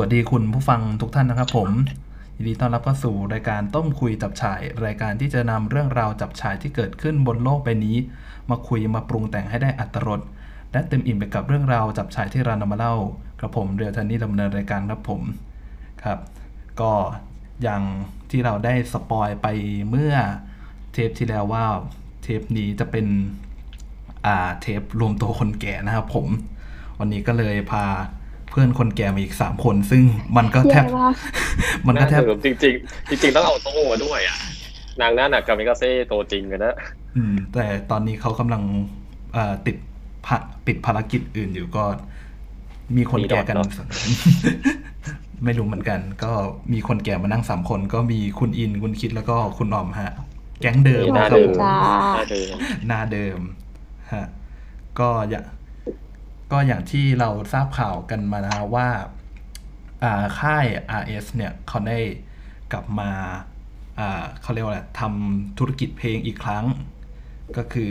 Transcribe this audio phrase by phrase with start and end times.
[0.00, 1.70] วัสดีคุณผู้ฟังทุกท่านนะครับผม
[2.36, 7.96] ยินดีต้อนรับเข้าสู่รายการต้มคุยจับฉาย รายการที่จะนำเรื่องราวจับฉายที่เกิดขึ้นบนโลกใบนี้
[8.50, 10.20] มาคุยมาปรุงแต่งให้ได้อัตรส
[10.72, 12.94] และเต็มอิ่มไปกับเรื่องราวจับฉายที่เรานำมาเล่า
[13.40, 15.22] กระผมเรือทันนี่ดำเนินรายการครับผม
[16.04, 16.18] ครับ
[16.80, 16.92] ก็
[17.62, 17.82] อย่าง
[18.30, 19.46] ที่เราได้สปอยไป
[19.90, 20.14] เมื่อ
[20.92, 21.64] เทปที่แล้วว่า
[22.22, 23.06] เทปนี้จะเป็น
[24.26, 26.26] อ่าเทปรวมตัวคนแก่นะครับผม
[26.98, 27.84] วันนี้ก็เลยพา
[28.58, 30.02] พื่อนคนแก่มาอีกสามคน ซึ่ง
[30.36, 31.14] มันก็แทบแย่มาก
[31.86, 34.36] มันก็แทบาสจริงจริงๆจริงๆต้องเอาโต้มาด้วยอะ
[35.00, 36.74] นางหน้าหนักกามิกาเซ่ตัวจริงกันนะ
[37.16, 38.62] อืม แต่ตอนนี้เขากำลัง
[39.34, 39.76] เอ่อติด
[40.26, 40.36] ภา
[40.66, 41.84] ปิดภารกิจอื่นอยู่ก็
[42.96, 43.56] มีคนแก่กัน
[45.44, 46.32] ไม่รู้เหมือนกัน ก็
[46.72, 50.12] มีคนแก่มานั่งสามคน ก็มีคุณอินคุณคิดแล้วก็คุณออมฮะ
[50.60, 51.76] แก๊งเดิมหน้าครับเดิผมมจ้า
[52.08, 52.56] หน้าเดิม
[52.86, 53.38] หน้าเดิม
[54.12, 54.26] ฮะ
[54.98, 55.44] ก็อย่าง
[56.52, 58.88] ก็อย่างที่เราทราบข่าวกันมานะฮะว่า
[60.40, 60.66] ค่าย
[61.00, 61.98] RS เนี่ยเขาได้
[62.72, 63.10] กลับมา
[64.40, 66.64] เขาเรียกว่าอะไรทำธุรกิจเพลงอีกครั้ง
[67.56, 67.90] ก็คือ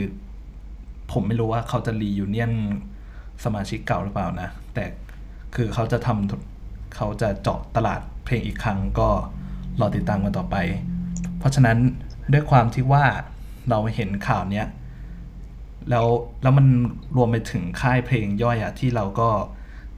[1.12, 2.52] ผมไม่รู้ว่าเขาจะรียูเนียน
[3.44, 4.84] สมาชิกเก่าหรือเปล่านะ แต่
[5.54, 9.08] คือเขาจะทำเขาจะเจาะตลาดเพลงอีกครั้งก็
[9.80, 10.56] รอติดตามกันต่อไป
[11.38, 11.78] เพราะฉะนั้น
[12.32, 13.04] ด้วยความที่ว่า
[13.70, 14.66] เราเห็นข่าวเนี้ย
[15.90, 16.06] แล้ว
[16.42, 16.66] แล้วมัน
[17.16, 19.28] รวมไปถึงค่ายเพลงย่อยอะที่เราก็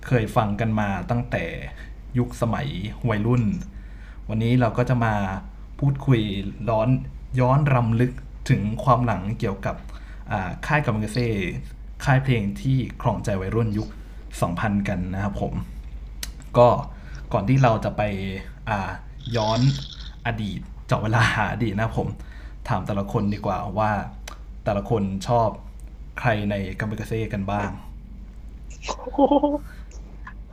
[0.06, 1.44] เคยฟังกันมาตั้งแต่
[2.19, 2.69] ยุคสมัย
[3.08, 3.44] วัยรุ่น
[4.28, 5.14] วันนี้เราก็จะมา
[5.78, 6.20] พูดคุย
[6.70, 6.88] ร้อน
[7.41, 8.12] ย้อนรำลึก
[8.50, 9.77] ถึงความหลังเกี่ยวกับ
[10.66, 11.28] ค่ายกามิกเซ่
[12.04, 13.88] ค่ายเพลงที่ครองใจวัยรุ่นยุค
[14.38, 15.52] 2000 กันนะครับผม
[16.58, 16.69] ก็
[17.32, 18.02] ก่อนที่เราจะไป
[19.36, 19.60] ย้อน
[20.27, 22.08] อดีตเจาะเวลาหาอดีตนะผม
[22.69, 23.91] ถามแต่ละคนดีกว่าว่า
[24.64, 25.48] แต่ละคนชอบ
[26.20, 27.70] ใครในกัมเบกาเซ่กันบ้าง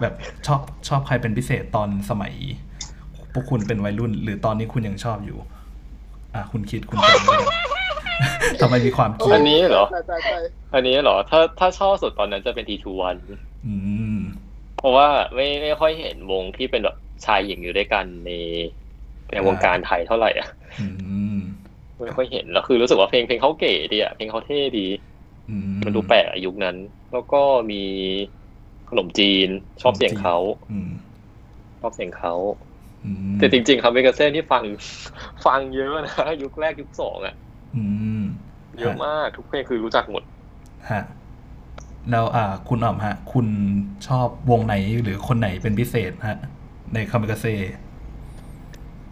[0.02, 0.14] แบบ
[0.48, 2.34] ชอบชอบใครเป็นพิเศษตอนสมัย
[3.34, 5.38] พวกคุณเป็นวัยรุ่น หรือตอนนี้คุณยังชอบอยู่
[6.36, 7.48] อะคุณคิดคุณจำไม่ได้
[8.62, 10.38] ทำไมมีความคิดอันนี้เหรอใช่ใช่ใช่
[10.74, 13.16] อันนี้เหรอ ถ้าถ้าชอบสุดตอนนั้นจะเป็นทีทูวัน
[13.66, 13.76] อื
[14.16, 14.18] ม
[14.78, 16.96] เพราะว่าไม่ไม่ค่อยเห็นวงที่เป็นแบบ
[17.26, 18.32] ชายหญิงอยู่ด้วยกันใน
[19.32, 20.48] ในวงการไทยเท่าไหร่อะ
[20.80, 20.88] อื
[21.36, 21.38] ม
[22.06, 24.86] ไม่ค่อยเห็นแล้วคือรู้สึกว่าเพลงเพลงเขาเก๋ดีอะเพลงเขาเท่ดี
[25.17, 25.17] อื
[25.74, 26.76] มมันดูแปลกอะยุคนั้น
[27.12, 27.42] แล้วก็
[27.72, 27.84] มี
[28.90, 29.50] ขนมจีน
[29.82, 30.38] ชอบเสียงเขา
[30.72, 30.90] อืม
[31.82, 32.34] ชอบเสียงเขา
[33.06, 34.64] อืมแต่จริง ๆคาเมกาเซ่ที่ฟัง
[35.46, 36.14] ฟังเยอะนะ
[36.44, 37.36] ยุคแรกยุคสองอะ
[37.76, 37.84] อื
[38.22, 38.24] ม
[38.80, 40.24] เยอะมากทุกเพลงคือรู้จักหมด
[40.92, 41.04] ฮะ
[42.12, 43.48] แล้วอ่า คุณอ๋อมฮะ คุณ
[44.08, 46.40] ชอบวงไหนหรือคนไหนเป็นพิเศษฮะ
[46.94, 47.54] ในคาเมกาเซ่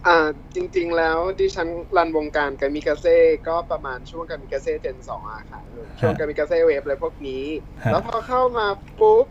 [0.08, 1.68] อ่าจริง ๆ แล้วดิฉัน
[1.98, 3.18] run วงการกามิกาเซ่
[3.48, 5.62] ก็ประมาณช่วง Kamikaze gen สองอะค่ะ
[6.00, 7.46] ช่วง Kamikaze Wave อะไรพวกนี้
[7.84, 8.68] ฮะแล้วพอเข้ามา
[9.00, 9.26] ปุ๊บ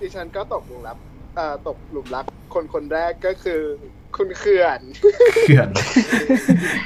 [0.00, 0.98] ดิฉันก็ตกหลุมรัก
[1.38, 3.62] อ่าตกหลุมรักคนคนแรกก็คือ
[4.16, 4.80] คุณเขื่อน
[5.46, 5.68] เขื่อน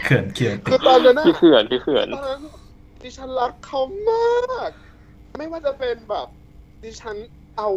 [0.05, 2.41] เขื่อนเขียวติคือตอนนั้นอะพี่เขื่อนพี่เขื่อนตอนนั้น
[3.03, 3.81] ดิฉันรักเขา
[4.11, 4.71] มาก
[5.37, 6.29] ไม่ว่าจะเป็นแบบ
[6.85, 7.17] ดิฉัน
[7.59, 7.71] เอา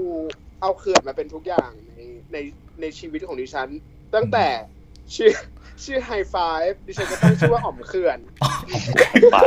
[0.61, 1.93] เอาเขื่อนมาเป็นทุกอย่างใน
[2.33, 2.37] ใน
[2.81, 3.69] ในชีวิตของดิฉัน
[4.15, 4.47] ตั้งแต่
[5.15, 5.31] ชื่อ
[5.83, 6.35] ชื่อไฮไฟ
[6.69, 8.19] ฟ์ดิฉันก็ตั้งชื่อว่าอ๋อมเขื่อน
[9.33, 9.37] ไป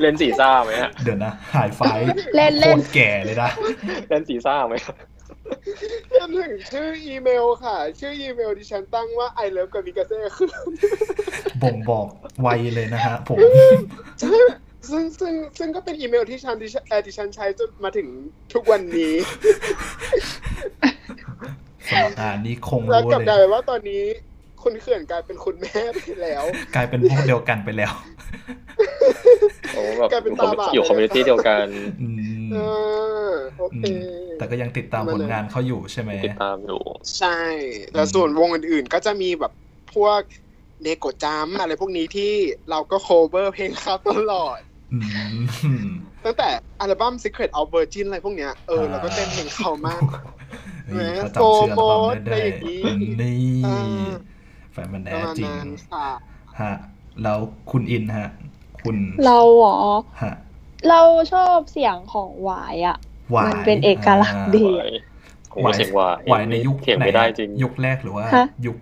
[0.00, 1.82] เล่นสีซ่าไหมฮะเดี๋ยวนะหายไฟ
[2.36, 3.50] เล่นโคเล่นตรแก่เลยนะ
[4.08, 4.74] เล่นสีซ่าไหม
[6.18, 10.48] จนถึงชื่ออีเมลค่ะ ชื่ออีเมลดิฉันตั้งว่า I love กามิกาเซ่คือ
[11.62, 12.06] บ่งบอก
[12.46, 13.36] วัยเลยนะฮะผม
[14.20, 14.36] ใช่
[14.88, 18.08] ซึ่งซึ่งซึ่งก็เป็นอีเมลที่ฉันดิฉันเอ่อดิฉันใช้จนมาถึง
[18.52, 19.14] ทุกวันนี้
[21.90, 24.04] สมัครงานนี้คงแล้วรู้กลับเลกลายย เป็นว่าตอนนี้
[24.62, 27.92] คุณเขื่อนกลายเป็นคุณแม่ไปแล้ว กลายเป็นพวกเดียวกันไปแล้ว
[29.74, 31.66] โอ้แบบกลายเป็นตาบาปอยู่คอมมูนิตี้เดียวกัน
[32.00, 32.06] อื
[32.46, 32.58] มเอ
[33.30, 34.08] อโอเคอืม
[34.38, 36.82] แต่ก็ยังติดตามผลงานเขาอยู่ใช่ไหมติดตามอยู่
[37.18, 37.38] ใช่
[37.94, 39.52] แล้วส่วนวงอื่นๆ ก็จะมีแบบ
[39.94, 40.20] พวก
[40.82, 42.32] เนโกจัมอะไรพวกนี้ที่
[42.70, 44.60] เราก็โคเวอร์เพลงเขาตลอด
[44.92, 44.98] อื
[45.84, 45.88] ม
[46.24, 46.48] ตั้งแต่
[46.80, 50.02] อัลบั้ม Secret of Virgin อะไรพวกเนี้ย เออเราก็เต้นเพลงเขามาก
[50.86, 52.82] เฮ้ยเขาโปรจำชื่ออัลโมบั้มทได้อะไรอย่างนี้
[53.22, 54.37] นี่อ่าแฟ
[54.84, 56.08] นมันปแน่ระมาณจริงนั้นค่ะ
[56.60, 56.74] ฮะ
[57.22, 57.38] แล้ว
[57.70, 58.28] คุณอินฮะ
[58.82, 59.78] คุณเราเหรอ
[60.22, 60.34] ฮะ
[60.88, 61.00] เรา
[61.32, 62.96] ชอบเสียงของหวายอะ
[63.32, 64.90] หวายมันเป็นเอกลักษณ์ดี หวาย
[65.52, 68.76] ผมว่าเสียงหวายหวายในยุคเถียงไหนไม่ได้จริง ยุคแรกหรือว่า ฮะ ยุค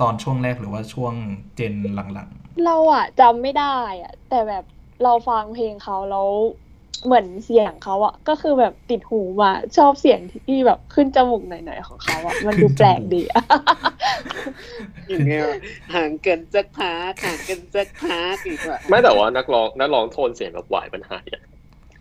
[0.00, 1.14] ตอนช่วงแรกหรือว่าช่วง
[1.56, 2.28] เจนหลัง
[2.64, 4.64] เราอะจำไม่ได้อะ แต่แบบ
[5.02, 6.28] เราฟังเพลงเขาแล้ว
[7.06, 13.42] เหมือนเสียงเขาอะก็คือแบบติดหูมาชอบเสียงที่แบบขึ้นจมูกหน่อยๆของเขาอะมันดูแปลกดีอะ
[15.08, 15.46] อย่างเงี้ย
[15.94, 21.42] ห่างกันสักพักห่างกันสักพักอีกว่ะไม่แต่ว่านักร้องนักร้องโทนเสียงแบบหวายมันหายอะ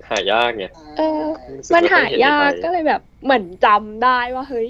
[0.10, 0.66] หายากไง
[0.98, 1.22] เออ
[1.58, 4.68] รู้สึกมันไค่อหายากในไทก็เลยแบบเหมือนจำได้ว่าเฮ้ย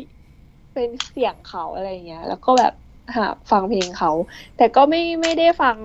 [0.73, 2.73] เป็นเสียงเขาอะไรเงี้ย แล้วก็แบบ
[3.15, 4.11] หาฟังเพลงเขา
[4.57, 5.77] แต่ก็ไม่ไม่ได้ฟัง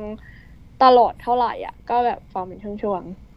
[0.85, 3.30] ตลอดเท่าไหร่อะ ก็แบบฟังเป็นช่วงอืม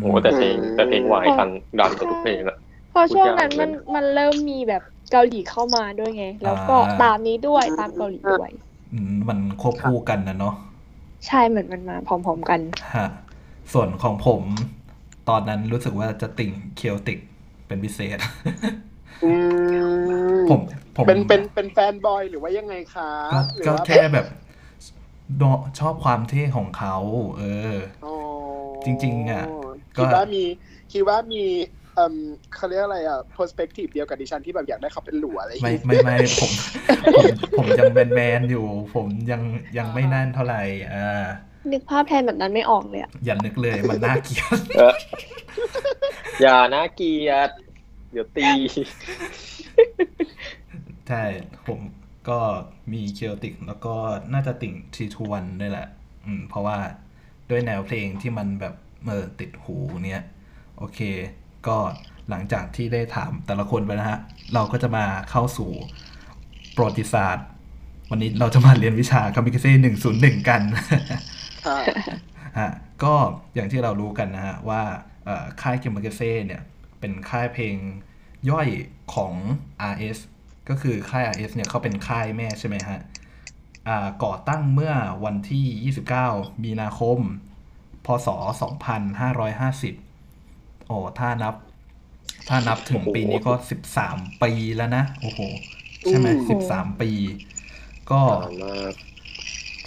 [0.00, 1.48] โอ้แต่เพลงแต่เพลงหวายฟัง
[1.80, 8.50] ดังกว่าทุกเพลงอะๆเพราะช่วงนั้นพูดยากมันเลยมันเริ่มมีแบบเกาหลีเข้ามาด้วยไง แล้วก็ตามนี้ด้วยตามเกาหลีด้วย
[8.92, 10.54] อืมมันควบคู่กันนะเนาะ
[11.26, 12.60] ใช่เหมือนมันมาพร้อมๆกัน
[12.96, 13.08] ฮะ
[13.72, 14.42] ส่วนของผม
[15.28, 17.18] ตอนนั้นรู้สึกว่าจะติ่งเคียวติก
[17.66, 18.18] เป็นพิเศษ
[19.24, 19.32] อื
[20.36, 20.60] มผม
[20.96, 24.26] ผมเป็นเป็นเป็นแฟนบอยหรือว่ายังไงคะก็หรือก็ว่าแค่แบบ
[25.38, 25.42] โด
[25.80, 26.96] ชอบความเท่ของเขา
[27.38, 27.42] เอ
[27.72, 28.14] ออ๋อ
[28.86, 29.44] จริง ๆอะ
[29.96, 30.42] ก็คิดว่ามี
[30.92, 31.44] คิดว่ามี
[31.94, 32.14] เอ่ม
[32.54, 36.50] เขาเรียกอะไรอะ perspective เดียวกับดิฉันที่แบบอยากได้เขาเป็นหลัวอะไรอย่างไม่เงี้ยไม่ไม่ผม
[37.14, 37.24] ผม
[37.58, 39.42] ผมยังแมนแมนๆอยู่ ผมยัง
[39.78, 40.62] ยังไม่นั่นเท่าไหร่
[40.94, 41.26] อ่า
[41.72, 44.94] นึกภาพแทนแบบนั้นไม่ออกเลยอะอย่านึกเลยมันน่าเกลียดเออ
[46.42, 47.50] อย่านะเกลียด
[48.12, 48.48] เดี๋ยวตี
[51.08, 51.22] ใช่
[51.66, 51.80] ผม
[52.28, 52.38] ก็
[52.92, 53.94] มีเคียวติกแล้วก็
[54.32, 55.86] น่าจะติ่งทีทูวันด้วยแหละ
[56.24, 56.78] อืม เพราะว่า
[57.52, 58.74] ด้วยแนวเพลงที่มันแบบ
[59.06, 60.22] เออติดหูเนี้ย
[60.78, 60.98] โอเค
[61.66, 61.76] ก็
[62.30, 64.18] หลังจากที่ได้ถามแต่ละคนไปนะฮะ
[64.54, 65.70] เราก็จะมาเข้าสู่
[66.76, 67.46] ประวัติศาสตร์
[68.10, 70.60] วันนี้เราจะมาเรียนวิชาคามิคเซ่หนึ่งศูนย์หนึ่งกัน
[71.66, 71.78] ค่ะ
[72.58, 72.70] ฮะ
[73.04, 73.14] ก็
[73.54, 74.82] อย่างที่เรารู้กันนะฮะ ว่า
[75.24, 76.62] เอ่อค่ายคิมเบอร์เซ่เนี่ย
[77.00, 77.76] เป็นค่ายเพลง
[78.50, 78.68] ย่อย
[79.14, 79.32] ของ
[79.92, 80.18] RS
[80.68, 83.11] ก็คือค่าย RS เนี่ยเขาเป็นค่ายแม่ใช่ไหมฮะอ่า
[84.24, 84.94] ก่อตั้งเมื่อ
[85.24, 85.94] วันที่
[86.24, 87.18] 29 มีนาคม
[88.06, 88.28] พศ
[89.12, 91.54] 2550 โอ้ ถ้านับ
[92.48, 93.52] ถ้านับถึงปีนี้ก็
[93.98, 95.40] 13 ปีแล้วนะ โอ้โห
[96.08, 97.10] ใช่ไหมอืม13 ปี
[98.10, 98.94] ก็ต่างมาก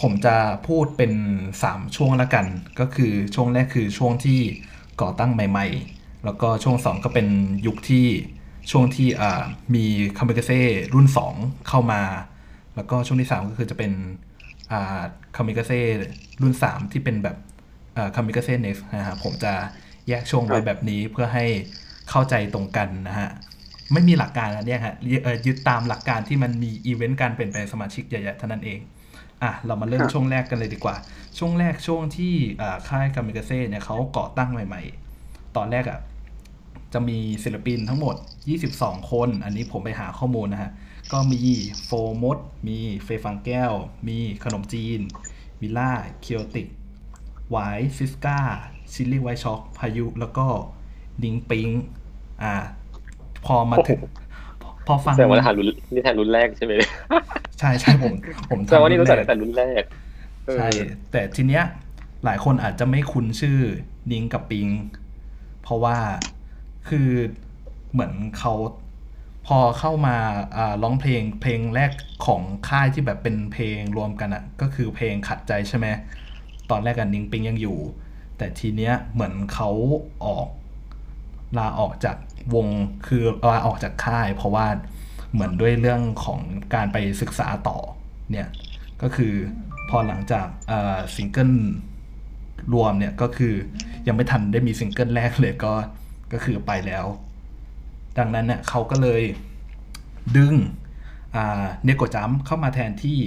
[0.01, 0.35] ผมจะ
[0.67, 1.13] พูดเป็น
[1.55, 2.45] 3 ช่วงละกัน
[2.79, 4.39] ก็คือช่วงแรกคือช่วงที่
[5.01, 7.27] ก่อตั้งใหม่ ๆ แล้วก็ช่วง 2 ก็เป็น
[7.65, 8.07] ยุคที่
[8.71, 9.43] ช่วงที่อ่า
[9.75, 9.85] มี
[10.17, 10.61] คามิเกเซ่
[10.93, 11.07] รุ่น
[11.37, 12.01] 2 เข้ามา
[12.75, 13.91] แล้วก็ช่วงที่ 3 ก็คือจะเป็น
[14.71, 15.01] อ่า
[15.35, 15.81] คามิเกเซ่
[16.41, 17.37] รุ่น 3 ที่เป็นแบบ
[17.97, 19.53] อ่า Kamikaze Next นะฮะผมจะ
[20.07, 21.45] แยกช่วงไว้แบบนี้เพื่อให้
[22.09, 23.29] เข้าใจตรงกันนะฮะ
[23.93, 28.79] ไม่มีหลักการนะเนี่ยฮะยึดเอ่อยึดตามหลักการที่มันมีอีเวนต์การเปลี่ยนแปลงสมาชิกใหญ่ๆเท่านั้นเอง
[29.43, 30.95] อะเรามาเริ่มกับช่วงแรกกันเลยดีกว่า
[31.37, 34.81] ช่วงแรกช่วงที่อ่าค่ายกามิกาเซ่เนี่ยเขาก่อตั้งใหม่
[35.19, 35.99] ๆ ตอนแรกอะ
[36.93, 38.15] จะมีศิลปินทั้งหมด
[38.61, 40.71] 22 คน อันนี้ผมไปหาข้อมูลนะฮะ
[41.11, 41.41] ก็มี
[41.83, 41.89] โฟร์
[42.23, 42.37] มด
[42.67, 43.71] มีเฟย์ฟางแก้ว
[44.07, 44.99] มีขนมจีน
[45.61, 45.91] มิล่า
[46.21, 50.47] K-OTIC หวาย Siska Chilli White Choc พายุ แล้วก็
[51.23, 51.67] หนิงปิง
[52.41, 52.53] อ่า
[53.45, 53.99] พอมาถึง
[54.87, 56.73] พอฟังแสดงว่าทันรุ่นนี่ทันรุ่นแรกใช่ไหม
[57.59, 58.13] ใช่ใช่ผม
[58.49, 59.83] ผมแสดงว่านี่รู้จักทำตั้งแต่รุ่นแรก
[60.45, 60.67] เออใช่
[61.11, 61.63] แต่ทีเนี้ย
[62.25, 63.59] หลายคนอาจจะไม่คุ้นชื่อ
[64.11, 64.67] นิงกับปิง
[65.61, 65.97] เพราะว่า
[66.89, 67.09] คือ
[67.91, 68.53] เหมือนเขา
[69.47, 70.15] พอเข้ามา
[70.83, 71.91] ร้องเพลงเพลงแรก
[72.25, 75.87] ของค่ายที่แบบเป็นเพลงรวมกันอะ่ะก็คือเพลงขัดใจใช่ไหม
[76.69, 77.77] ตอนแรกกันนิงปิงยังอยู่
[78.37, 79.69] แต่ทีเนี้ยเหมือนเขา
[80.25, 80.47] ออก
[81.57, 82.17] ลาออกจาก
[82.55, 82.67] วง
[83.07, 84.67] คือลาออกจากค่าย เพราะว่า
[85.33, 86.39] เหมือนด้วยเรื่องของ
[86.73, 87.77] การไปศึกษาต่อ
[88.31, 88.47] เนี่ย
[89.01, 89.33] ก็คือ
[89.89, 90.47] พอหลังจาก
[91.15, 91.51] ซิงเกิล
[92.73, 93.53] รวมเนี่ยก็คือ
[94.07, 95.73] ยังไม่ทันได้มีซิงเกิลแรกเลยก็
[96.33, 97.05] ก็คือไปแล้ว
[98.17, 99.21] ดังนั้นเนี่ยเขาก็เลย
[100.37, 100.53] ดึง
[101.33, 103.17] Neko Jump เข้ามาแทนที่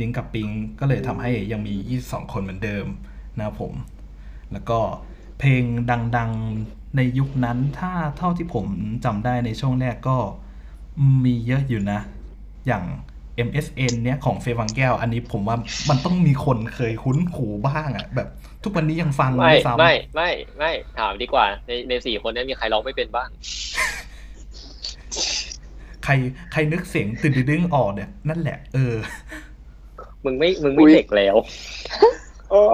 [0.00, 0.48] หนิงกับปิง
[0.80, 2.86] ก็เลยทำให้ยังมี 22 คนเหมือนเดิม
[3.36, 3.72] นะครับผม
[4.52, 4.78] แล้วก็
[5.38, 5.62] เพลง
[6.16, 8.66] ดังๆในยุคนั้นถ้าเท่าที่ผม
[9.04, 10.16] จำได้ในช่วงแรกก็
[11.24, 12.00] มีเยอะอยู่นะ
[12.66, 12.84] อย่าง
[13.48, 15.56] MSN เนี้ยของเฟย์ฟังแก้ว อันนี้ผมว่า
[15.90, 18.28] มันต้องมีคนเคยคุ้นหูบ้างอะแบบ
[18.64, 23.28] ทุกวันนี้ยังฟังไม่ซ้ำไม่ไม่ไม่ถามดีกว่า ในในสี่คนนี้มีใครร้องไม่เป็นบ้าง
[26.06, 26.14] ใคร
[26.52, 28.94] ใครนึกเสียงตื่นดึงออกเนี่ยนั่นแหละ เออ
[30.24, 31.36] มึงไม่มึงไม่อุ๊ยเด็กแล้ว
[32.50, 32.64] โอ้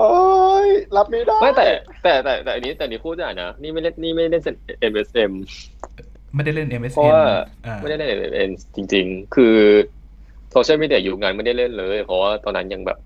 [0.64, 1.66] ยรับไม่ได้ไม่แต่
[2.02, 4.42] แต่แต่แต่อันนี้แต่อันนี้พูดได้นะนี่ไม่เล่นนี่ไม่เล่น
[4.92, 5.32] MSM
[6.34, 7.22] ไม่ได้เล่นเพราะ MSN ว่า
[7.66, 9.56] อ่าไม่ได้เล่น MSN จริง ๆ คือ
[10.52, 12.98] โซเชียลมีเดียยุคนั้นไม่ได้เล่นเลย เพราะว่าตอนนั้นยังแบบ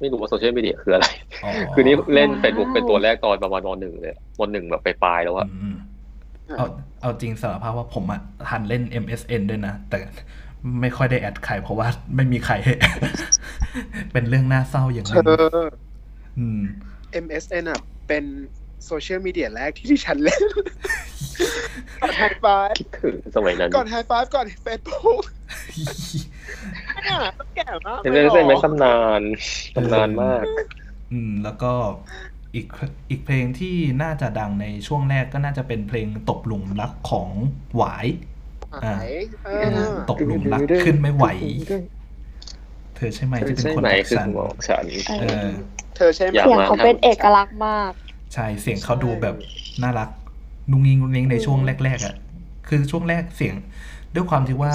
[0.00, 1.06] ไม่รู้ว่าโซเชียลมีเดียคืออะไร
[1.44, 5.76] อ๋อคือนี่เล่นว้าวเฟซบุ๊กเป็นตัวแรกตอนประมาณมหนึ่งเลยมหนึ่งแบบไปปลายๆแล้วอะอืม
[6.56, 6.66] เอา
[7.02, 9.98] เอาจริงสารภาพว่าผมอะทันเล่น MSN ด้วยนะ แต่
[10.80, 12.54] ไม่ค่อยได้แอดใครเพราะว่าไม่มีใคร
[14.12, 15.66] เป็นเรื่องน่าเศร้าอย่างหเธนึงอ
[16.38, 16.60] อืม
[17.24, 18.24] MSN อะ เป็น
[18.86, 20.42] โซเชียลมีเดียแรกที่ดิฉันเล่น
[22.02, 22.46] ก่อนไฮไฟ
[22.80, 25.22] คิดถึงสมัยนั้นก่อนไฮไฟก่อนเฟซบุ๊ก
[27.04, 29.22] เนี่ยต้องแก่มากเล่นเล่นเป็นตำนาน
[29.76, 30.44] ตำนานมาก
[31.12, 31.72] อืม แล้วก็
[32.54, 32.66] อีก
[33.10, 37.30] อีกเพลงที่น่าจะดังในช่วงแรกก็น่าจะเป็นเพลงตบหลุมรักของ
[37.76, 38.06] หวาย
[38.84, 39.10] หาย
[39.44, 41.26] เออตกหลุมรักขึ้นไม่ไหว
[42.96, 44.84] เธอใช่ไหมที่เป็นใช่คนไหมรักคือฉันหัวของฉัน
[45.20, 45.48] เออ
[45.96, 47.92] เธอใช่ไหมอยากเสียงมาเขาเป็นเอกลักษณ์มาก
[48.34, 49.36] ใช่เสียงเขาดูแบบ
[49.82, 50.08] น่ารัก
[50.70, 52.14] นุ่งยิงนุ่งยิงในช่วงแรกๆอะ
[52.68, 53.54] คือช่วงแรกเสียง
[54.14, 54.72] ด้วยความที่ว่า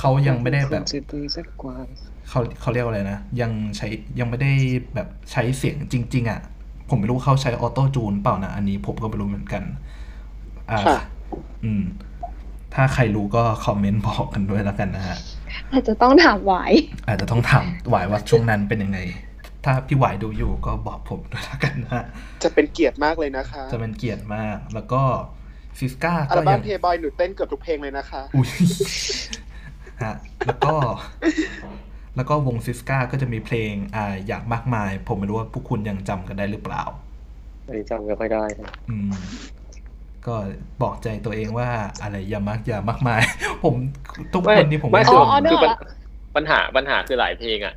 [0.00, 0.84] เขายังไม่ได้แบบ
[2.28, 3.88] เขาเขาเรียกว่าอะไรนะ ยังใช้
[4.18, 4.52] ยังไม่ได้
[4.94, 6.40] แบบใช้เสียงจริง ๆ อะ
[6.88, 9.62] ผมไม่รู้เขาใช้ออโต้จูนเปล่านะ อันนี้ผมก็ไม่รู้เหมือนกัน
[10.70, 10.98] อ่าค่ะ
[11.64, 11.84] อืม
[12.74, 15.16] ถ้าใครรู้ก็คอมเมนต์บอกกันด้วยแล้วกันนะฮะ
[15.72, 16.54] อาจจะต้องถามไหว
[17.06, 18.98] อาจจะต้องถามหวายว่าช่วงนั้นเป็นยังไง
[19.64, 22.04] ถ้าพี่หวายดูอยู่ก็บอกผมด้วยแล้วกันนะฮะ
[22.42, 25.02] จะเป็นเกียรติมากเลยนะคะ จะเป็นเกียรติมาก แล้วก็
[25.78, 28.48] ซิสก้าอัก็ลบั้ยัมงเพย์บอยหนูเต้นเกือบทุกเพลงเลยนะคะ อุ้ย
[30.02, 30.14] ฮะ
[30.46, 30.74] แล้วก็
[32.16, 36.82] แล้วก็วงซิสก้าก็จะมีเพลงอ่าอยากมากมาย ผมไม่รู้ว่าพวกคุณยังจำกันได้หรือเปล่า
[37.66, 39.10] อันนี้จำไม่ค่อยได้นะอืม
[40.26, 40.34] ก็
[40.82, 41.68] บอกใจตัวเองว่า
[42.02, 43.22] อะไรอย่ามากอย่ามากมาย
[43.64, 43.74] ผม
[44.34, 45.78] ทุกคนนี้ผมไม่ไม่คืออ๋อคือเนปัญอะ
[46.36, 47.74] ปัญหาปัญหาคือหลายเพลงอะ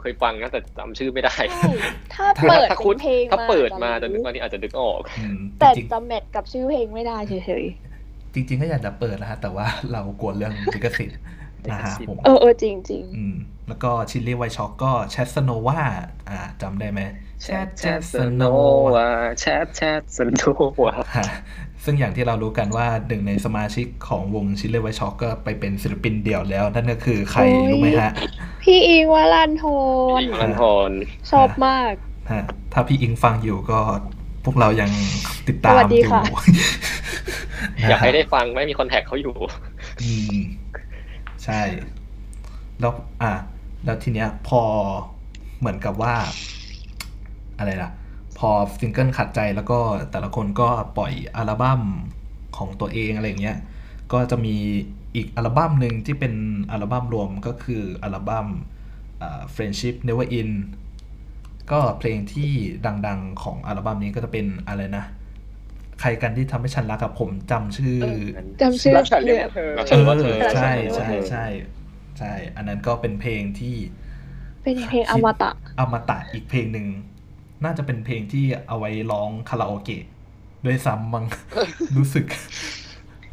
[0.00, 1.72] เคยฟังนะแต่จำชื่อไม่ได้ใช่
[2.14, 11.18] ถ้าเปิดถ้าเป็คุณนเพลงถ้าเปิดมาจะจะนึกว่านี่อาจจะนึกออกอืมแต่จริงจะแมทกับชื่อเพลงไม่ได้เฉยๆจริง ๆ ก็อยากจะเปิดนะฮะแต่ว่าเรากลัวเรื่องลิขสิทธิ์
[11.70, 13.34] นะฮะผมๆเออเออจริงจริงอืม
[13.68, 15.80] แล้วก็ชิลลี่ไวช็อกก็แชทสโนวา
[16.28, 17.00] อ่าจำได้ไหม
[17.42, 18.42] แชทแชทสโน
[18.94, 19.06] วา
[19.40, 20.40] แชทแชทสโน
[20.84, 21.26] วาฮะ
[21.84, 27.40] ซึ่งอย่างที่เรารู้กันว่าหนึ่งในสมาชิกของวงชิลลี่ไวช็อกก็ไปเป็นศิลปินเดี่ยวแล้ว นั่นก็คือใคร
[27.70, 28.12] รู้ไหมฮะ
[28.62, 29.64] พี่อิงวลันโท
[30.18, 30.90] นอิงลันทร
[31.30, 31.92] ชอบมาก
[32.30, 33.78] ฮะถ้าพี่อิงฟังอยู่ก็
[34.44, 34.90] พวกเรายัง
[35.48, 36.22] ติดตามสวัสดีอยู่ค่ะ
[37.82, 39.34] นะอยากฮะให้ได้ฟังไม่มีคอนแทคเขาอยู่
[40.02, 41.62] อืมใช่
[42.80, 42.92] แล้ว
[43.22, 43.32] อะ
[43.84, 44.62] แล้วทีเนี้ยพอ
[45.58, 46.14] เหมือนกับว่า
[47.58, 47.90] อะไรล่ะ
[48.38, 49.78] พอซิงเกิลขัดใจแล้วก็
[50.10, 51.80] แต่ละคนก็ปล่อยอัลบั้ม
[52.56, 53.58] ของตัวเองอะไรอย่างเงี้ย
[54.12, 54.56] ก็จะมี
[55.14, 56.34] อีกอัลบั้มหนึ่งที่เป็น
[56.70, 58.46] อัลบั้มรวมก็คืออัลบั้ม
[59.54, 60.50] Friendship Never In
[61.72, 62.50] ก็เพลงที่
[63.06, 65.04] ดังๆของอัลบั้มนี้ก็จะเป็นอะไรนะ
[66.00, 67.96] ใครกันที่ทำให้ฉันรักกับผมจำชื่อ
[68.60, 71.44] จำชื่อรักฉันเหเรีลืยกอว่าเธอรักเอฉันว่าเธออใช่รักฉัใช่นว่าเธอใช่
[72.18, 73.76] ใช่ อันนั้นก็เป็นเพลงที่
[74.62, 76.86] เป็นเพลงอมตะอมตะอีกเพลงหนึ่ง
[77.64, 80.04] น่าจะเป็นเพลงที่เอาไว้ร้องคาราโอเกะ
[80.66, 81.24] ด้วยซ้ำมั้ง
[81.96, 82.26] รู้สึก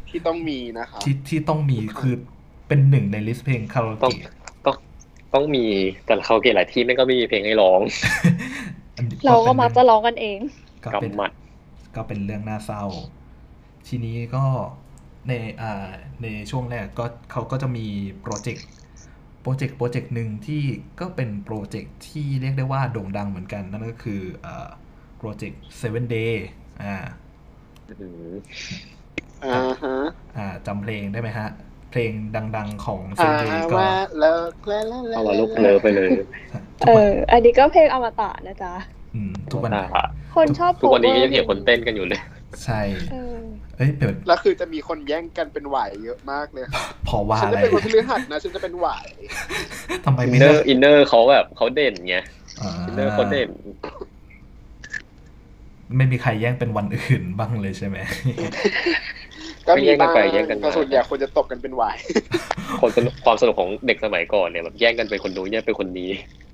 [0.08, 2.14] ที่ต้องมีนะคะที่ที่ต้องมีคือ
[2.68, 4.22] เป็นหนึ่งในลิสต์เพลงคาราโอต้องเกะ
[4.66, 4.76] ต้อง
[5.34, 5.64] ต้องมี
[6.06, 7.80] แต่เขาเกตหลายที่แม่งก็ไม่มีเพลงให้ร้อง
[8.96, 10.38] อันนี้เราก็ป็นมักจะร้องกันเอง
[10.84, 11.32] ก็เป็นกำหมัด
[11.96, 12.84] ก็เป็นเรื่องน่าเศร้า
[13.88, 14.44] ทีนี้ก็
[15.28, 15.88] ในอ่า
[16.22, 17.86] ในช่วงแรกก็เขาก็จะมี
[18.22, 18.66] โปรเจกต์
[19.42, 20.62] โปรเจกต์โปรเจกต์หนึ่งที่
[21.00, 24.68] ก็เป็นโปรเจกต์ที่เรียกได้ว่าโด่งดังเหมือนกัน นั่นก็คืออ่า
[25.18, 26.34] โปรเจกต์ Seven Day
[26.82, 26.96] อ่า
[28.00, 28.34] อืม
[29.44, 29.96] อ่าฮะ
[30.36, 31.48] อ่าจำเพลงได้ไหมฮะ
[31.90, 32.12] เพลง
[32.56, 36.10] ดัง ๆของอ่า Seven Day ก็ว่าเลิกแล้วแล้วแล้วเอาละลูกเลอไปเลย
[36.80, 38.72] ทุกเอวันออันนี้ก็เพลงอมตะนะจ๊ะ
[39.14, 40.04] อืมทุกวันอ่า
[40.36, 42.20] คนชอบทุกวันนี้ก็ยังเห็นคนเต้นกันอยู่เลย
[42.64, 42.80] ใช่
[43.12, 43.38] เออ
[43.76, 49.08] เอ้ยเป็นแล้วคือจะมีคนแย่งกันเป็นหวายเยอะมากเลยค่ะพอว่าฉันอะไรจะเป็นคนพฤหัสนะฉันจะเป็นหวาย
[50.06, 52.16] ทำไมอินไม่เนอเลิกร์อินเนอร์เขาแบบเขาเด่นไง
[52.60, 53.48] อ่าอินเนอร์เขาเด่น
[55.96, 57.96] ไม่มีใครแย่งเป็นวันอื่นบ้างเลยใช่ไหม
[59.68, 61.96] ก็มีบ้างไปแย่งกันมาแต่ส่วนใหญ่คนจะตบกันเป็นหวาย
[62.80, 66.10] คนสนุกความสนุกของเด็กสมัยก่อนเนี่ยแบบแย่งกันเป็นคนนู้นแย่งเป็นคนนี้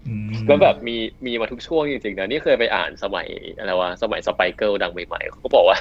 [0.09, 3.27] อืมแล้วแบบมีมีมาทุกช่วงจริงๆนะนี่เคยไปอ่านสมัย
[3.59, 5.77] อะไรวะสมัย Spice Girls ดังใหม่ๆเขาก็บอกว่า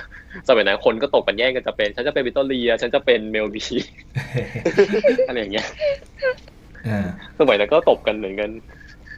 [0.50, 3.64] สมัยนั้นคนก็ตบกันแย่งกันจะเป็น ฉันจะเป็นวิกตอเรียฉันจะเป็นเมลบี
[5.28, 5.68] อะไรอย่างเงี้ย
[6.88, 7.08] อ่า
[7.40, 8.50] สมัยนั้นก็ตบกันเหมือนกัน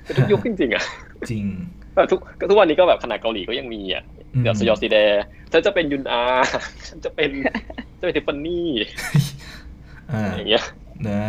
[0.03, 0.84] เป็นทุกยุคจริงๆอะ
[1.29, 1.45] จริง
[1.93, 2.19] แต่ทุก
[2.50, 4.03] ทุกวันนี้ก็แบบขนาดเกาหลีก็ยังมีอะ
[4.34, 4.98] อืมเดี๋ยวโซนยอชีแด
[5.51, 6.22] ฉันจะเป็นยุนอา
[6.88, 7.29] ฉันจะเป็น
[8.00, 8.68] จะเป็นทิฟฟานี่
[10.12, 10.66] อ่าอะไรอย่างเงี้ย
[11.08, 11.24] นะ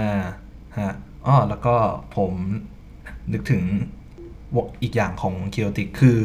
[0.79, 0.93] ฮะ
[1.27, 1.75] อ๋อแล้วก็
[2.17, 2.33] ผม
[3.33, 3.63] นึกถึง
[4.57, 6.17] วงอีกอย่างของเคียวติกคือ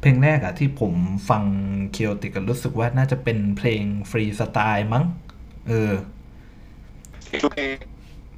[0.00, 0.92] เพลงแรกอะที่ผม
[1.30, 1.44] ฟัง
[1.92, 5.04] เคียวติกก็รู้สึกว่าน่าจะเป็นเพลงฟรีสไตล์มั้ง
[5.68, 5.92] เออ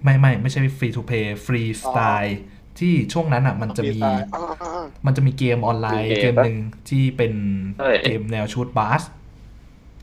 [0.05, 2.39] ไม่ไม่ไม่ใช่ฟรีทูเพย์ฟรีสไตล์
[2.79, 6.57] ที่ช่วงนั้นอะมันจะมีอ่าอ่าอ่ามันจะมีเกมออนไลน์มีเกเกมมปะหนึ่ง
[6.91, 7.33] ที่เป็น
[7.79, 9.03] ใช่เกมแนวชูตบาส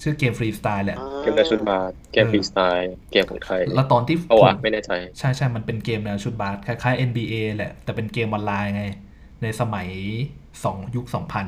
[0.01, 1.77] ชื่อเกมฟรีสไตล์แหละ เกมในชุดมา
[2.13, 8.86] เกมฟรีสไตล์เกมของไทย แล้วตอนที่เอาผวะมไม่แน่ใจ ใช่ใช่มันเป็นเกมแนวชุดบาสคล้ายๆ NBA แหละ แต่เป็นเกมออนไลน์ไง
[9.44, 9.88] ในสมัย
[10.63, 11.48] สองยุคสองพัน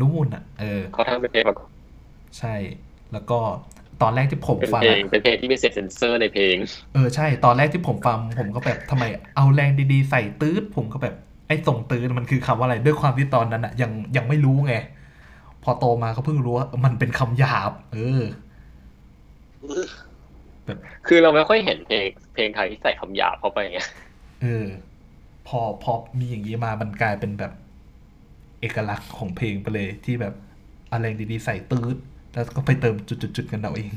[0.00, 1.58] นู่นอะ เออเขาทำเป็นเพลงแบบ
[2.38, 2.54] ใช่
[3.12, 3.38] แล้วก็
[4.02, 6.56] ตอนแรกที่ผมเป็นฟังเพลงอะเป็นเพลงที่ไม่เสร็จเซนเซอร์ในเพลง
[6.94, 9.04] เออใช่ ตอนแรกที่ผมฟังผมก็แบบทำไม
[9.36, 11.14] เอาแรงดีๆ ใส่ตืดผมก็แบบ
[11.48, 14.74] ไอ้ส่งตืดมันคือคำว่าอะไรด้วยความที่ตอนนั้นอะยังยังไม่รู้ไง
[15.62, 18.20] พอโตมาก็เพิ่งรู้ว่ามันเป็นคำหยาบ เออ
[20.66, 23.78] แบบคือเราไม่ค่อยเห็นเพลงเพลงไทยที่ใส่คำหยาบเข้าไปไง
[24.40, 24.66] เออ
[25.44, 27.52] พอพอมีอย่างนี้มามันกลายเป็นแบบ
[28.60, 30.34] เอกลักษณ์ของเพลงไปเลยที่แบบ
[30.92, 31.96] อะไรดีๆใส่ตืด
[32.32, 33.92] แล้วก็ไปเติมจุดๆๆกันเอาเอง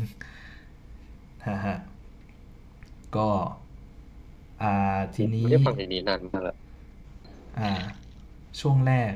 [1.45, 1.75] ฮะฮะ
[3.11, 3.27] ก็
[4.59, 4.65] อ่า
[5.15, 6.55] ทีนี้ไม่ได้ฟังเพลงนี้นานมากแล้ว
[7.55, 7.61] อ่า
[8.61, 9.13] ช่วงแรก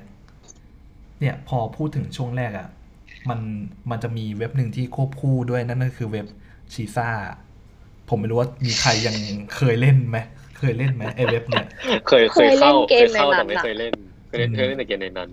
[1.19, 2.67] เนี่ยพอพูดถึงช่วงแรกอะ่ะ
[3.29, 3.39] มัน
[3.89, 6.25] มันจะมีเว็บหนึ่งที่ควบคู่ด้วยนั่นก็คือเว็บ
[6.73, 7.09] ชีซ่า
[8.09, 9.15] ผมไม่รู้ว่ามีใครยัง
[9.55, 10.17] เคยเล่นไหม
[10.59, 11.65] เคยเล่นไหมไอเว็บเนี่ย
[12.07, 13.93] เคยเคยเข้าเคเคยยเล่นเกมเข้าในนั้แต่นไม่น่ะเคยเล่น
[14.27, 15.29] เคยเล่นอืมเคยเล่นแต่เกมในนั้น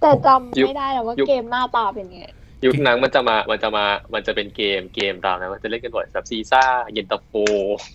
[0.00, 2.20] แต่จำยุคไม่ได้แล้วว่ายุคเกมหน้าตาเป็นไง
[2.64, 3.84] ยุคนั้นมันจะมามันจะมา
[4.14, 7.32] มันจะเป็นเกมเกมตามนะมันจะเล่นกันบ่อยแบบ Zheza Yenta4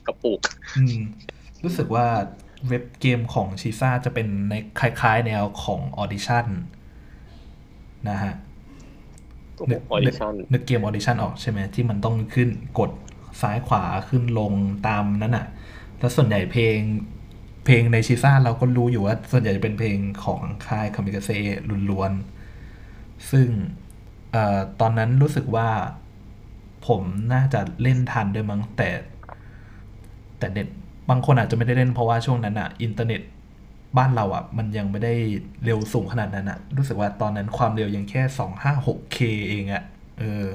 [0.08, 0.42] กระปุก
[0.78, 1.00] อืม
[1.64, 2.06] รู้สึกว่า
[2.68, 6.46] เว็บเกมของ Zheza จะเป็นในคล้าย ๆ แนวของ Audition
[8.08, 8.34] นะฮะ
[9.92, 12.92] Audition นึกเกม Audition ออกใช่ไหมที่มันต้องขึ้นกด
[13.42, 14.54] ซ้ายขวาขึ้นลง
[14.88, 15.46] ตามนั้นอะ
[16.00, 16.78] แล้วส่วนใหญ่เพลง
[17.66, 21.40] เพลงใน Zheza เราก็รู้อยู่ว่า ส่วนใหญ่จะเป็นเพลงของค่ายคามิกาเซ่
[21.90, 23.48] ล้วนๆซึ่ง
[24.32, 25.70] เอ่อตอนนั้นรู้สึกว่า
[26.88, 27.02] ผม
[27.34, 28.90] น่าจะเล่นทันด้วยมั้งแต่
[30.40, 30.68] แต่เน็ต
[31.10, 33.22] บางคนอาจจะไม่ได้เล่นเพราะว่าช่วงนั้นอะอินเทอร์เน็ต
[33.98, 35.14] บ้านเราอะมันยังไม่ได้
[35.66, 39.18] เร็วสูงขนาดนั้นอะรู้สึกว่าตอนนั้นความเร็วยังแค่สองห้าหก K
[39.50, 39.84] เองอะ
[40.20, 40.46] เออ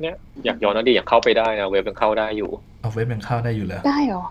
[0.00, 4.24] เนี่ยอยากย้อนอดีตอยากเข้าไปได้นะเว็บยังเข้าได้อยู่เอาเว็บยังเข้าได้อยู่เหรอได้เหรอ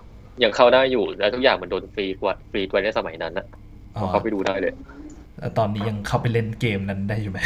[0.44, 3.46] ยังเข้าได้อยู่แล้วทุกอย่างมันโดนฟรีกว่าฟรีกว่าในสมัยนั้นนะ
[3.96, 4.74] อ๋อเข้าไปดูได้เลย
[5.40, 7.40] แล้วตอนนี้ยังเข้าไปเล่นเกมนั้นได้อยู่ไหม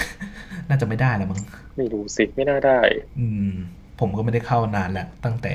[0.70, 1.42] น่าจะไม่ได้แล้วมั้ง
[1.78, 2.80] ไม่รู้สิ ไม่น่าได้
[3.20, 3.52] อืม
[4.00, 5.54] ผมก็ไม่ได้เข้านานแล้ว ตั้งแต่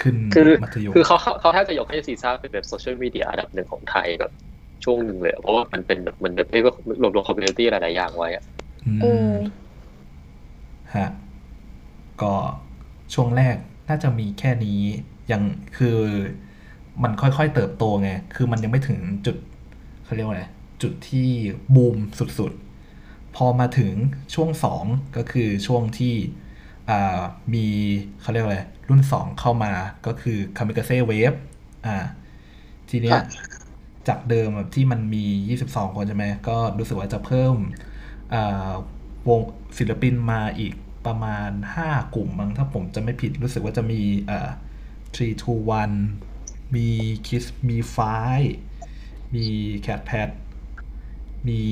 [0.00, 4.32] ขึ้นคือมัธยม คือเขาเขาเขาแทบจะยกให้ Zheza เป็นแบบโซเชียลมีเดียอันดับหนึ่งของไทยแบบ
[4.84, 8.44] ช่วงหนึ่งเลยอะเพราะว่ามันเป็นแบบมันแบบเรียกว่ารวบรวม community หลาย ๆ อย่างไว้อะ
[8.86, 9.34] อืเอมอ
[10.94, 11.06] ฮะ
[12.22, 12.34] ก็
[13.14, 13.56] ช่วงแรก
[13.88, 14.80] น่าจะมีแค่นี้
[15.30, 15.42] ยัง
[15.76, 15.98] คือ
[17.02, 19.36] มันค่อยๆเติบโตไง คือมันยังไม่ถึงจุด
[20.04, 20.44] เขาเรียกว่าอะไร
[20.82, 21.28] จุดที่
[21.74, 23.94] บูมสุดๆ พอมาถึง
[24.34, 24.84] ช่วงสอง
[25.16, 26.14] ก็คือช่วงที่
[26.90, 27.20] อ่า
[27.54, 27.66] มี
[28.20, 29.72] เขาเรียกว่าอะไรรุ่นสองเข้ามา
[30.06, 31.38] ก็คือ Kamikaze Wave
[31.86, 31.96] อ่า
[32.90, 33.24] ทีเนี้ยครับ
[34.08, 35.24] จากเดิมอะที่มันมี
[35.64, 37.54] 22 คนใช่ไหมก็รู้สึกว่าจะเพิ่ม
[39.28, 39.40] วง
[39.78, 40.74] ศิลปินมาอีก
[41.06, 41.50] ประมาณ
[41.82, 44.48] 5 กลุ่มมั้งถ้าผมจะไม่ผิดรู้สึกว่าจะมีอ่า
[45.16, 45.88] 3 2
[46.30, 46.88] 1มี
[47.26, 47.96] Kiss มี f
[48.36, 48.40] i
[49.34, 49.46] มี
[49.86, 50.28] Cat Pat
[51.48, 51.62] มี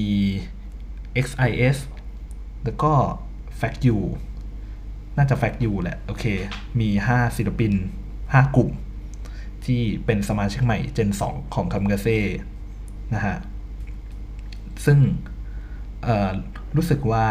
[1.26, 1.76] XIS
[2.64, 2.92] แล้วก็
[3.60, 3.98] Fact You
[5.16, 6.24] น่าจะ Fact You แหละ โอเค
[6.80, 7.72] มี 5 ศิลปิน
[8.14, 8.70] 5 กลุ่ม
[9.66, 12.18] ที่เป็นสมาชิกใหม่ Gen 2ของคำกาเซ่
[13.14, 13.36] นะฮะ
[14.84, 14.98] ซึ่ง
[16.76, 17.24] รู้สึกว่า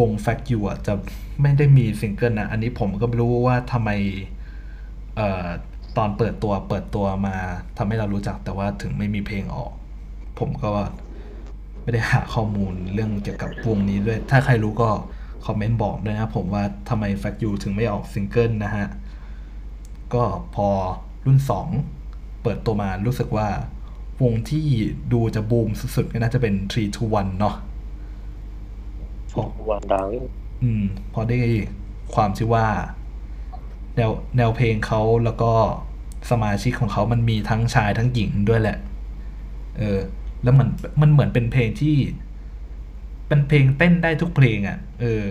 [0.00, 0.94] วง Fact You อะจะ
[1.40, 3.90] ไม่ได้มีซิงเกิลนะ อันนี้ผมก็ไม่รู้ว่าทำไม
[5.18, 5.48] ออ
[5.96, 7.36] ตอนเปิดตัวเปิดตัวมา
[7.76, 9.72] ทำให้เรารู้จักแต่ว่าถึงไม่มีเพลงออก
[10.38, 10.72] ผมก็
[11.82, 14.88] ไม่ได้หาข้อมูลเรื่องเกี่ยวกับวงนี้ด้วย ถ้าใครรู้ก็
[15.46, 18.86] คอมเมนต์บอกด้วยนะผมว่าทำไม Fact You ถึงไม่ออกซิงเกิลนะฮะ
[20.14, 20.68] ก็พอ
[21.26, 21.38] รุ่น
[21.90, 23.48] 2 เปิดตัวมารู้สึกว่า
[24.22, 24.66] วงที่
[25.12, 27.54] ดูจะบูมสุดๆก็น่าจะเป็น3 to 1เนาะ
[29.28, 30.08] เพราะวันดัง
[30.62, 31.38] อืม พอได้
[32.14, 32.66] ความที่ว่า
[33.96, 35.52] แนวแนวเพลงเขาแล้วก็
[36.30, 38.78] สมาชิกของเขามันมีทั้งชายทั้งหญิงด้วยแหละ
[39.78, 39.98] เออ
[40.42, 40.68] แล้วมัน
[41.00, 41.96] มันเหมือนเป็นเพลงที่
[43.28, 45.22] เป็นเพลงเต้นได้ทุกเพลงอะ่ะ เออ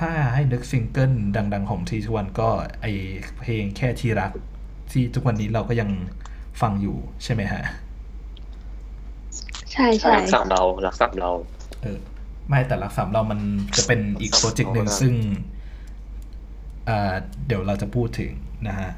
[0.00, 2.48] ถ้าให้นึกซิงเกิลดัง ๆ ของทีทวันก็
[2.80, 2.86] ไอ
[3.40, 4.32] เพลงแค่ทีรัก
[4.90, 5.90] ที่ทุกวันนี้เราก็ยัง
[6.60, 7.62] ฟังอยู่ใช่ไหมฮะ
[9.72, 11.30] ใช่ใช่รักสามเรารักสามเรา
[11.82, 11.98] เออ
[12.48, 13.40] ไม่แต่รักสามเรามัน
[13.76, 15.14] จะเป็นอีกโปรเจกต์หนึ่งเอาละซึ่ง
[16.88, 17.14] อ่า
[17.46, 18.30] เดี๋ยวเราจะพูดถึง
[18.68, 18.90] นะฮะ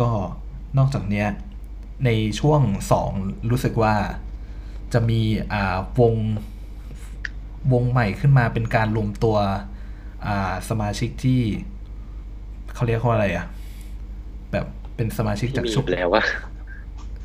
[0.00, 0.10] ก็
[0.78, 1.28] นอกจากเนี้ย
[2.04, 2.60] ในช่วง
[2.92, 3.10] สอง
[3.50, 3.94] รู้สึกว่า
[4.92, 5.20] จะมี
[5.52, 6.14] อ่าวง
[7.72, 9.56] วงใหม่ขึ้นมาเป็นการรวมตัวอ่า
[10.68, 11.40] สมาชิกที่
[12.74, 13.46] เขาเรียกว่าอะไรอะ
[14.52, 16.24] แบบเป็นสมาชิกที่จากมีช่วงแล้วว่า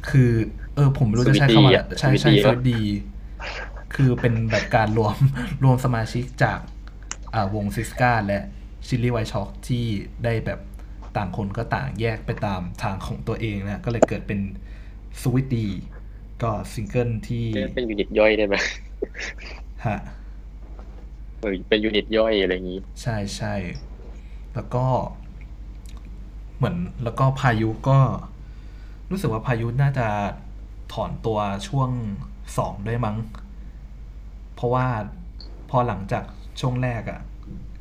[0.09, 0.31] คือ
[0.75, 2.81] เออ ผมไม่รู้จะใช้ Sweet คำว่า D อะไรอะใช่ Sweet ใช่ D สปะวีดี
[3.95, 5.15] คือเป็นแบบการรวม
[5.63, 6.59] รวมสมาชิกจาก
[7.33, 8.39] อ่าวงซิสกาและ
[8.87, 9.83] ชิลลี่ไวช็อกที่
[10.23, 10.59] ได้แบบ
[11.17, 14.39] ต่างคนก็ต่างแยกไปตามทางของตัวเองนะ ก็เลยเกิดเป็น
[15.21, 15.67] Swee:D
[16.43, 18.55] ก็ซิงเกิลที่เป็น unit ย่อยได้ไหม
[19.85, 19.97] ฮะ
[21.43, 23.53] เออเป็น unit ย่อยอะไรอย่างนี้ ใช่ใช่
[24.55, 24.85] แล้วก็
[26.57, 27.99] เหมือนแล้วก็พายุก็
[29.09, 30.07] รู้สึกว่าพายุน่าจะ
[30.93, 31.89] ถอนตัวช่วง
[32.57, 33.17] สองด้วยมั้ง
[34.55, 34.87] เพราะว่า
[35.69, 36.23] พอหลังจาก
[36.59, 37.21] ช่วงแรกอะ่ะ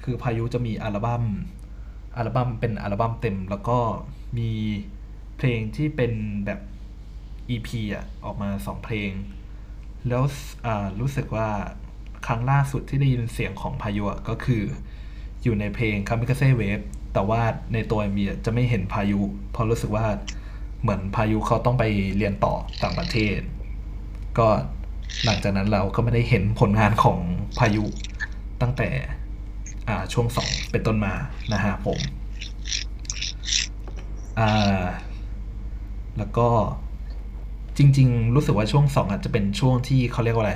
[0.03, 1.25] คือพายุจะมีอัลบั้ม
[2.17, 3.79] อัลบั้มเป็นอัลบั้มเต็ม แล้วก็
[4.39, 4.51] มี
[5.37, 6.13] เพลงที่เป็น
[6.47, 6.61] แบบ
[7.51, 9.11] EP อะออกมาสองเพลง
[10.09, 10.23] แล้ว
[10.67, 11.49] อ่ารู้สึกว่า
[12.27, 14.63] ครั้งล่าสุดที่ได้ยินเสียงของพายุก็คือ
[15.43, 19.21] อยู่ในเพลง Kamikaze Wave แต่ว่าในตัว MV อะจะไม่เห็นพายุ
[19.53, 20.07] เพราะรู้สึกว่า
[20.83, 21.85] เหมือนพายุเขาต้องไป
[22.17, 23.39] เรียนต่อต่างประเทศ
[24.39, 24.49] ก็
[25.25, 27.19] หลังจากนั้นเราก็ไม่ได้เห็นผลงานของ
[27.59, 27.85] พายุ
[28.63, 28.89] ตั้งแต่
[30.13, 31.15] ช่วงสองเป็นต้นมา
[31.53, 31.99] นะฮะผม
[36.19, 36.49] แล้วก็
[37.79, 40.55] จริง ๆ รู้สึกว่าช่วงสองอาจจะเป็นช่วงที่เขาเรียกว่าอะไร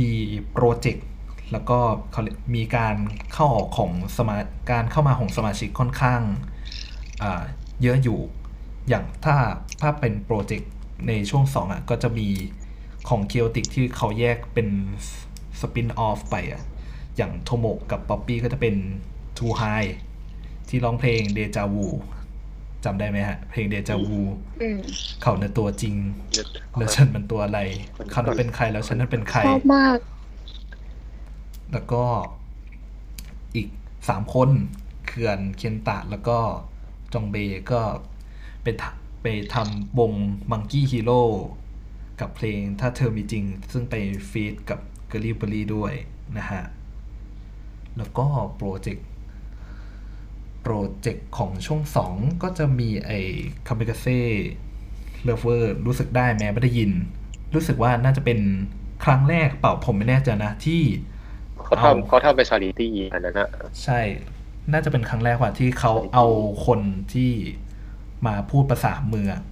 [0.00, 0.12] มี
[0.52, 1.06] โปรเจกต์
[1.52, 1.78] แล้วก็
[2.12, 2.22] เขา
[2.56, 2.96] มีการ
[3.32, 4.36] เข้าออกของสมา
[4.70, 6.22] การเข้ามาของสมาชิกค่อนข้าง
[7.82, 8.20] เยอะอยู่
[8.88, 9.36] อย่างถ้า
[9.80, 10.70] ถ้าเป็นโปรเจกต์
[11.08, 12.28] ในช่วงสองอะ ก็จะมี
[13.08, 14.68] ของเคียวติกที่เขาแยกเป็น
[15.60, 16.62] spin-off ไปอะ
[17.16, 18.74] อย่างโทโมะกับป๊อปปี้ก็จะเป็น
[19.38, 19.90] Too High
[20.68, 21.86] ที่ร้องเพลงเดจาวู
[22.84, 24.20] จำได้ไหมฮะ เพลงเดจาวู
[24.62, 24.78] อืม
[25.22, 25.94] เขานั้นตัวจริง
[26.78, 27.60] แล้วฉันเป็นตัวอะไร
[28.10, 29.98] เขานั้นเป็นใครแล้วฉันนั้นเป็นใครชอบมาก
[31.72, 32.04] แล้วก็
[33.54, 33.68] อีก
[34.08, 34.50] สามคน
[35.06, 36.38] เขื่อนเคียนตะแล้วก็
[37.12, 37.36] จองเบ
[37.72, 37.80] ก็
[38.62, 40.12] ไปทำไปทำวง
[40.50, 41.22] Monkey Hero
[42.20, 43.94] กับเพลงถ้าเธอมีจริง ซึ่งไป
[44.30, 45.92] feat กับ Kerry Berry ด้วย
[46.36, 46.62] นะฮะ
[47.96, 49.06] แล้วก็โปรเจกต์
[50.62, 53.18] โปรเจกต์ของช่วงสองก็จะมีไอ้
[53.66, 56.90] Kamikaze Lover รู้สึกได้แม้ไม่ได้ยิน
[57.54, 58.38] รู้สึกว่าน่าจะเป็น
[59.04, 60.82] ครั้งแรกเปล่าผมไม่แน่ใจนะที่
[61.64, 63.48] เขาทำเขาทำเป็น charity อันนั้นอะ
[63.82, 64.00] ใช่
[64.72, 66.26] น่าจะเป็นครั้งแรกว่าที่เขาเอา
[66.66, 66.80] คน
[67.14, 67.30] ที่
[68.26, 69.42] มาพูดภาษามืออะ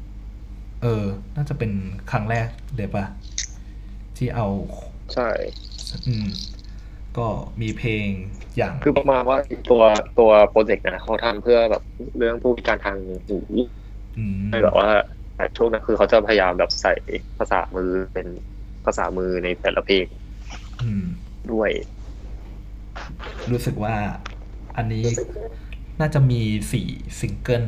[0.83, 1.05] เออ
[1.37, 1.71] น่าจะเป็น
[2.11, 3.05] ครั้งแรกเลยปะ
[4.17, 4.47] ที่เอา
[5.15, 5.29] ใช่
[6.07, 6.27] อืม
[7.17, 7.27] ก็
[7.61, 8.07] มีเพลง
[8.57, 9.39] อย่างคือประมาณว่า
[9.71, 9.83] ตัว
[10.19, 11.83] ตัวโปรเจกต์นะเขาทำเพื่อแบบ
[12.19, 13.39] เรื่องผู้พิการทางหู
[14.19, 14.89] อืมให้แบบว่า
[15.37, 16.95] แต่ช่วงนั้นคือเขาจะพยายามแบบใส่
[17.39, 18.27] ภาษามือเป็น
[18.85, 20.07] ภาษามือในแต่ละเพลง
[20.83, 21.05] อืม
[21.53, 21.71] ด้วย
[23.51, 23.97] รู้สึกว่า
[24.77, 25.05] อันนี้
[26.01, 26.43] น่าจะมี
[26.73, 27.67] สี่ซิงเกิล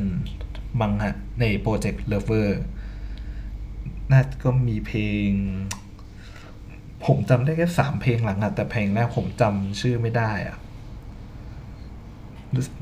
[0.81, 2.49] มั้งฮะในโปรเจกต์ Lover
[4.11, 5.29] น่าก็มีเพลง
[7.05, 10.57] ผมจำได้แค่สามเพลงหลังอะแต่เพลงแรกผมจำชื่อไม่ได้อะ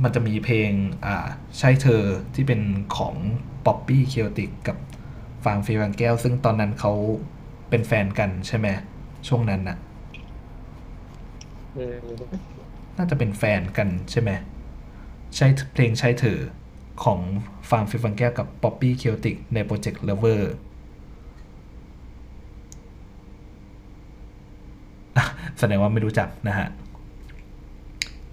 [0.03, 0.71] มันจะมีเพลง
[1.05, 1.15] อ่า
[1.59, 2.03] ใช่เธอ
[2.35, 2.61] ที่เป็น
[2.97, 3.15] ของ
[3.65, 4.77] ป๊อปปี้ K-OTIC กับ
[5.45, 6.93] ฟางเฟย์ฟางแก้ว ซึ่งตอนนั้นเขา
[7.69, 8.67] เป็นแฟนกันใช่ไหม
[9.27, 9.77] ช่วงนั้นน่ะ
[12.97, 14.31] น่าจะเป็นแฟนกันใช่ไหม
[15.35, 16.39] ใช่เพลงใช่เธอ
[17.03, 17.19] ของ
[17.69, 20.53] ฟางเฟย์ฟางแก้วกับป๊อปปี้ K-OTIC ในโปรเจกต์เลเวอร์
[25.59, 26.67] แสดงว่าไม่รู้จักนะฮะ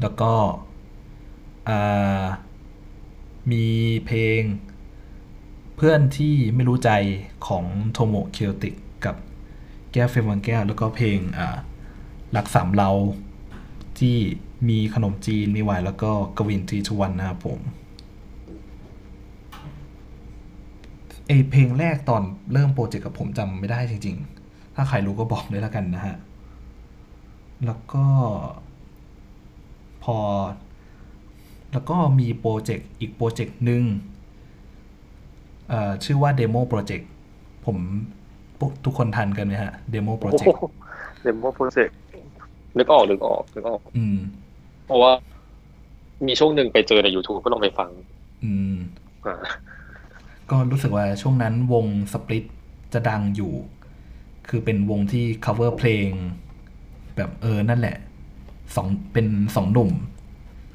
[0.01, 0.33] แล้วก็
[3.53, 3.67] มี
[4.07, 4.43] เพลง
[5.77, 6.91] เพื่อนที่ไม่รู้ใจ
[7.47, 9.17] ของโทโมะ K-OTIC กับ
[9.93, 11.57] แก้วเฟย์ฟางแก้ว แล้วก็เพลงอ่า
[12.37, 12.91] รักสามเรา
[13.99, 14.17] ที่
[14.69, 17.59] มีขนมจีนมีไวน์แล้วก็กวิน Three Two One นะครับผม
[21.27, 26.17] เอเพลงแรกตอนเริ่มโปรเจกต์กับผมจำไม่ได้จริง ๆ ถ้าใครรู้ก็บอกด้วยแล้วกันนะฮะ
[27.64, 28.05] แล้วก็
[30.05, 30.19] พอ
[31.73, 33.83] แล้วก็มีโปรเจกต์อีกโปรเจกต์หนึ่ง
[35.69, 37.05] เอ่อชื่อว่า Demo Project
[37.66, 37.77] ผม
[38.59, 40.64] พวกทุกคนทันกันไหมฮะ Demo โอ้ Project โห
[41.23, 41.97] Demo Project
[42.79, 44.19] นึกออกนึกออกนึกออก อืม
[44.87, 45.12] เพราะว่า
[46.27, 47.90] มีช่วงหนึ่งไปเจอใน YouTube ก็ลองไปฟัง
[48.45, 48.77] อืม
[49.27, 49.37] อ่า
[50.51, 52.45] ก็รู้สึกว่าช่วงนั้นวงสปริต
[52.92, 53.55] จะดังอยู่
[54.49, 56.09] คือเป็นวงที่ cover เพลง
[57.17, 57.97] แบบเออนั่นแหละ
[58.77, 59.27] สองเป็น
[59.57, 59.91] สองหนุ่ม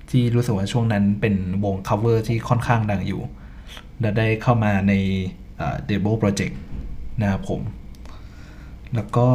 [0.10, 3.22] ที่รู้สึกว่าช่วงนั้นเป็นวง cover ที่ค่อนข้างดังอยู่
[4.00, 4.94] และได้เข้ามาใน
[5.58, 6.56] เด b บ Project
[7.22, 7.62] นะครับผม
[8.96, 9.28] แล้วก็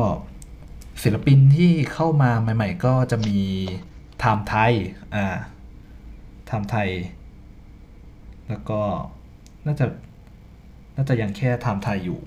[1.03, 3.39] ศิลปินที่เข้ามาใหม่ ๆ ก็จะมี
[4.21, 4.73] ไทม์ไทย
[5.15, 5.27] อ่า
[6.47, 6.91] ไทม์ไทย
[8.49, 8.81] แล้วก็
[9.67, 9.87] น่าจะ
[10.97, 12.21] น่าจะยังแค่ไทม์ไทยอยู่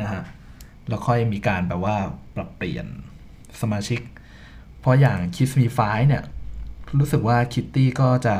[0.00, 0.22] นะฮะ
[0.88, 1.96] แล้วค่อยมีการแบบว่า
[2.34, 2.86] ปรับเปลี่ยน
[3.62, 4.00] สมาชิก
[4.80, 6.22] เพราะอย่างคิสมีไฟเนี่ย
[6.98, 8.36] รู้สึกว่าคิตตี้ก็จะ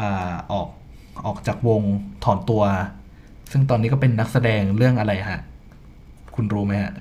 [0.00, 0.68] อาออก
[1.26, 1.82] ออกจากวง
[2.24, 2.64] ถอนตัว
[3.50, 5.40] ซึ่งตอนนี้ก็เป็นนักแสดงเรื่องอะไรฮะ
[6.34, 6.92] คุณรู้ไหมฮะ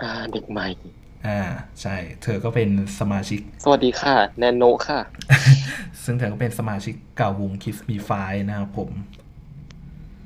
[0.00, 0.66] อ่าเด็กใหม่
[1.26, 1.40] อ่า
[1.80, 2.68] ใช่ เธอก็เป็น
[2.98, 5.00] สมาชิก สวัสดีค่ะ แนนโนค่ะ
[6.04, 8.90] ซึ่งเธอก็เป็นสมาชิกเก่าวง Kiss Me f i นะครับผม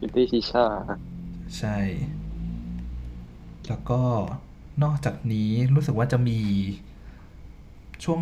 [0.00, 0.66] ยินดีชิชา
[1.58, 1.78] ใช่
[3.68, 4.00] แล้วก็
[4.82, 6.38] นอกจากนี้รู้สึกว่าจะมี
[8.04, 8.20] ช่วง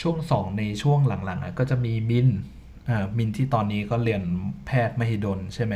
[0.00, 2.28] ช่วงสองในช่วงหลังๆอะก็จะมีมิน
[2.88, 4.22] อ่ามินที่ตอนนี้ก็เรียน
[4.66, 5.74] แพทย์มหิดลใช่ไหม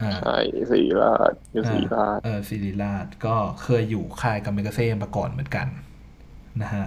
[0.00, 0.30] อ่าใช่
[0.70, 5.66] สีราชอยู่สีราชเออศิริราชก็เคยอยู่ค่ายกามิกาเซ่มาก่อนเหมือนกัน
[6.62, 6.86] นะฮะ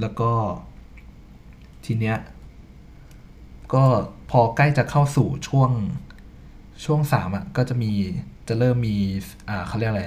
[0.00, 0.30] แล้วก็
[1.84, 2.16] ทีเนี้ย
[3.74, 3.84] ก็
[4.30, 5.70] พอใกล้จะเข้าสู่ช่วง
[6.84, 7.92] ช่วงสามอะ ก็จะมี
[8.48, 8.96] จะเริ่มมี
[9.48, 10.04] อ่าเขาเรียกอะไร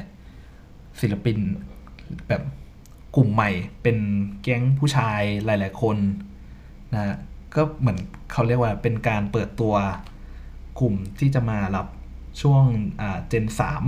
[1.02, 1.38] ศิลปิน
[2.28, 2.42] แบบ
[3.16, 3.52] กลุ่มใหม่
[3.82, 3.98] เป็น
[4.42, 5.98] แก๊งผู้ชายหลาย ๆ คน
[6.94, 7.16] นะฮะ
[7.56, 7.98] ก็เหมือน
[8.32, 9.76] เขาเรียกว่าเป็นการเปิดตัว
[10.80, 11.88] กลุ่มที่จะมารับ
[12.42, 12.64] ช่วง
[13.02, 13.84] อ่า gen สาม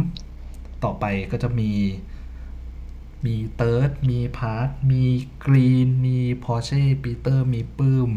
[0.84, 1.72] ต่อไปก็จะมี
[3.26, 5.04] มีเติร์ดมีพาร์ทมี
[5.46, 8.12] กรีน มีพอเช่ปีเตอร์ มีปื้ม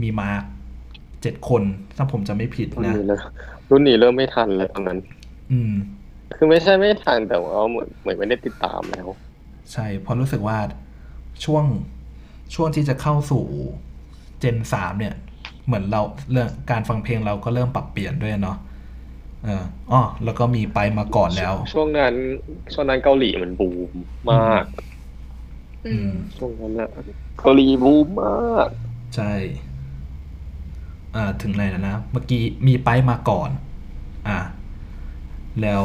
[0.00, 0.44] มีมาร์ค
[1.24, 1.62] เจ็ดคน
[1.96, 3.18] ถ้าผมจะไม่ผิดรุ่นนะนี้เลย
[3.70, 4.98] รุ่นนี้เริ่มไม่ทันเลยตอนนั้น
[5.52, 5.74] อืม
[6.36, 9.08] คือไม่ใช่ไม่ทันแต่ว่าเหมือนเหมือนไม่ได้ติดตามแล้ว
[9.72, 10.58] ใช่เพราะรู้สึกว่า
[11.44, 11.64] ช่วง
[12.54, 13.44] ช่วงที่จะเข้าสู่
[14.40, 15.14] เจนสามเนี่ย
[15.66, 18.56] เหมือนเราเรื่องการฟังเพลงเราก็เริ่มปรับเปลี่ยนด้วยเนาะ
[19.44, 22.14] เอออ๋อแล้วก็มีไปมาก่อนแล้ว ช่วงนั้น
[22.72, 23.90] ช่วงนั้นเกาหลีมันบูม
[24.32, 24.64] มาก
[25.86, 26.90] อืมช่วงนั้นอะ
[27.38, 28.68] เกาหลีบูมมาก
[29.16, 29.32] ใช่
[29.73, 29.73] อ่า
[31.42, 33.50] ถึงไหนแล้วนะเมื่อกี้มีไปมาก่อน
[34.28, 34.38] อ่า
[35.62, 35.84] แล้ว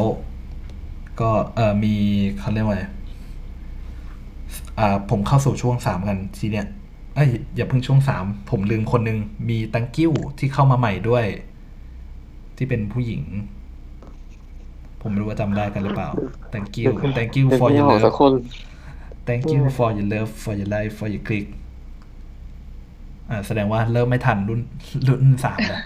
[1.19, 1.95] ก็เออมี
[2.39, 2.83] เขาเรียกว่าไง
[4.79, 6.67] อ่าผมเข้าสู่ช่วงสามกันทีเนี้ย
[7.15, 11.25] เอ้ยอย่าเพิ่งช่วงสามผมลืมคนหนึ่งมีตังกิ้วที่เข้ามาใหม่ด้วย
[12.57, 13.21] ที่เป็นผู้หญิง
[15.01, 16.09] ผมไม่รู้ว่าจำได้กันหรือเปล่า
[16.53, 18.33] thank you thank you for ไม่ your ออกสัก love คน
[19.27, 21.58] thank you for your love for your life for your click อ่า
[23.47, 24.61] แสดงว่าเริ่มไม่ทันรุ่น
[25.07, 25.79] รุ่นสามแล้ว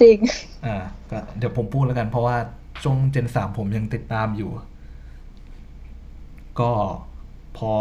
[0.00, 0.18] จริง
[0.66, 0.76] อ่า
[1.10, 2.36] ก็เดี๋ยวผมพูดแล้วกันเพราะว่า
[2.82, 4.50] ช่วงเจนสามผมยังติดตามอยู่
[6.60, 6.70] ก็
[7.58, 7.74] พอ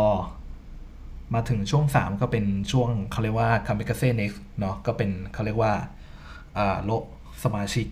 [1.34, 5.74] มาถึงช่วงสามก็เป็นช่วงเขาเรียกว่า Kamikaze Next เนาะก็เป็นเขาเรียกว่า
[6.58, 7.04] อ่าโลก
[7.44, 7.88] สมาชิก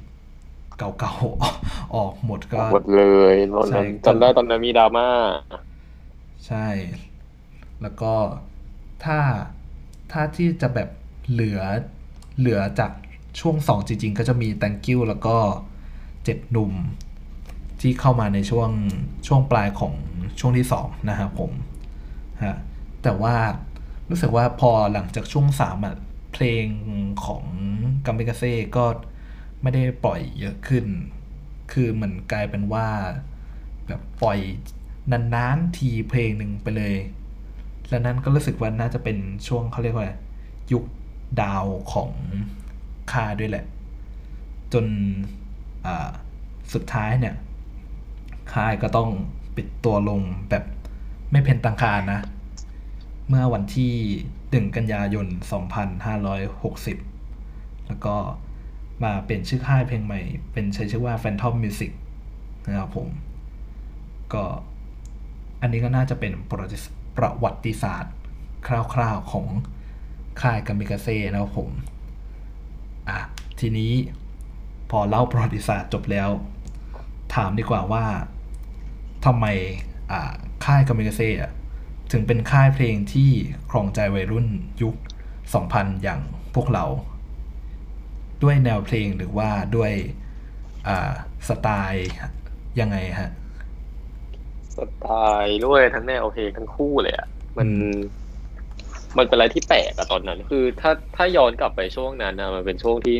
[0.77, 3.03] เก่าๆออกหมดก็หมดเล
[3.33, 5.07] ยตอนใช่นั้นจำได้ตอนนั้นมีดราม่า
[6.47, 6.67] ใช่
[7.81, 8.13] แล้วก็
[9.05, 9.19] ถ้า
[10.11, 10.89] ถ้าที่จะแบบ
[11.29, 11.59] เหลือ
[12.39, 12.91] เหลือจาก
[13.39, 15.35] ช่วงสองจริง ๆ ก็จะมี thank you แล้วก็
[16.23, 16.73] เจ็ดหนุ่ม
[17.81, 18.69] ที่เข้ามาในช่วง
[19.27, 19.93] ช่วงปลายของ
[20.39, 21.51] ช่วงที่สองนะครับผม
[22.43, 22.57] ฮะ
[23.03, 23.35] แต่ว่า
[24.09, 25.95] รู้สึกว่าพอหลังจากช่วงสามอะ
[26.33, 26.65] เพลง
[27.25, 27.43] ของ
[28.05, 28.85] กัมเบกาเซ่ก็
[29.61, 30.85] ไม่ได้ปล่อยเยอะขึ้น
[31.71, 32.87] คือเหมือนกลายเป็นว่า
[33.87, 34.39] แบบปล่อย
[35.11, 36.95] นานๆทีเพลงหนึ่งไปเลย
[37.89, 40.09] แล้วนั้นก็รู้สึกว่าน่าจะเป็นช่วงเขาเรียกว่า
[40.71, 40.83] ยุค
[41.41, 42.11] ดาวของ
[43.13, 43.65] ค่ายด้วยแหละ
[44.73, 44.85] จน
[46.73, 47.35] สุดท้ายเนี่ย
[48.53, 49.09] ค่ายก็ต้อง
[49.55, 50.63] ปิดตัวลงแบบ
[51.31, 52.19] ไม่เป็นตังคารนะ
[53.29, 53.93] เมื่อวันที่
[54.51, 55.27] หนึ่งกันยายน
[56.97, 58.15] 2560 แล้วก็
[59.03, 61.91] มาเปลี่ยนชื่อค่ายเพลงใหม่ เป็นใช้ชื่อว่า Phantom Music
[62.67, 63.07] นะครับผม
[64.33, 64.43] ก็
[65.61, 68.13] อันนี้ก็น่าจะเป็นประวัติศาสตร์
[68.93, 69.45] คร่าวๆของ
[70.41, 71.69] ค่ายกามิกาเซ่นะครับผม
[73.09, 73.19] อะ
[73.59, 73.93] ทีนี้
[74.91, 76.29] พอเล่าประวัติศาสตร์จบแล้ว
[77.35, 78.05] ถามดีกว่าว่า
[79.25, 79.45] ทำไม
[80.11, 80.31] อ่า
[80.65, 81.51] ค่ายกามิกาเซ่อะ
[82.11, 83.29] ถึงเป็นค่ายเพลงที่
[83.69, 84.47] ครองใจวัยรุ่น
[84.81, 84.95] ยุค
[85.49, 86.21] 2000 อย่าง
[86.55, 86.85] พวกเรา
[88.43, 89.91] ด้วยแนวเพลงหรือว่าด้วย
[90.87, 91.11] อ่า
[91.47, 92.09] สไตล์
[92.79, 93.31] ยังไงฮะ
[94.75, 95.05] สไต
[95.43, 97.69] ล์ด้วยทั้งแนวเพลงทั้งคู่เลยอะมันอื
[99.17, 103.17] มมันเป็นอะไรที่แปลกอะตอนนั้น คือ ถ้าถ้าย้อนกลับไปช่วงนั้นนะมันเป็นช่วงที่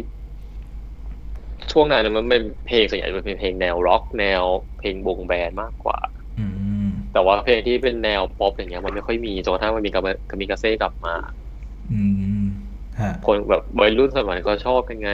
[1.72, 4.44] ช่วงนั้นนะมันเป็นเพลงส่วนใหญ่มันเป็นเพลงแนวร็อกแนว
[4.80, 6.00] เพลงวง band มากกว่า
[6.40, 6.46] อื
[6.88, 11.16] มแต่ว่าเพลงที่เป็นแนวป๊อปอย่างเงี้ยมันไม่ค่อยมีจนกระทั่งมันมีกามิกาเซ่กลับมา
[11.92, 12.04] อื
[12.44, 12.46] ม
[13.00, 15.12] ฮะคนแบบวัยรุ่นสมัยก็ชอบกันไง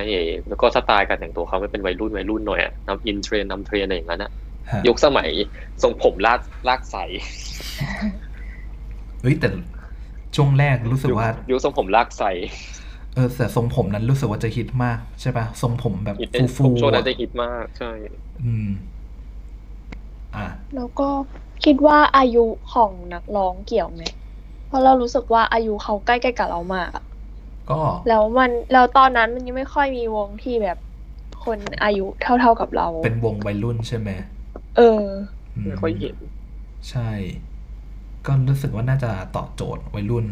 [0.47, 4.31] แล้วก็สไตล์การแต่งตัวเขาไม่เป็นวัยรุ่นวัยรุ่นหน่อยอะนำ in trend นำเทรนอะไรอย่างนั้นอะ
[4.71, 5.29] ฮะยุคสมัย
[5.81, 6.97] ทรงผมรากรากไทร
[9.21, 9.49] เฮ้ยแต่
[10.37, 12.23] ช่วงแรกรู้สึกว่ายุคทรงผมรากไทร
[13.15, 17.91] เออแต่ทรงผมนั้นรู้สึกว่าจะฮิตมากใช่ปะทรงผมแบบฮิตเป็นฟูฟูช่วงนั้นอะจะฮิตมากใช่
[18.43, 18.69] อืม
[20.35, 21.09] อะแล้วก็
[21.65, 24.03] คิดว่าอายุของนักร้องเกี่ยวไหม
[24.67, 27.05] เพราะเรารู้สึกว่าอายุเขาใกล้ๆกับเรามากอะ
[27.69, 30.77] ก็แล้วมันแล้วตอนนั้นมันยังไม่ค่อยมีวงที่แบบ
[31.45, 34.09] คนอายุเท่าๆกับเรา เป็นวงวัยรุ่นใช่ไหม
[34.77, 35.03] เออ
[35.55, 36.15] อืไม่ค่อยเห็น
[36.89, 37.09] ใช่
[38.27, 40.25] ก็รู้สึกว่าน่าจะตอบโจทย์วัยรุ่น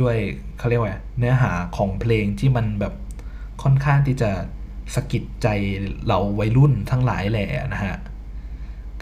[0.00, 0.16] ด้วย
[0.58, 2.94] เขาเรียกว่าไงเนื้อหาของเพลงที่มันแบบ
[3.62, 4.30] ค่อนข้างที่จะ
[4.94, 5.48] สะกิดใจ
[6.06, 7.96] เราวัยรุ่นทั้งหลายแหละนะฮะ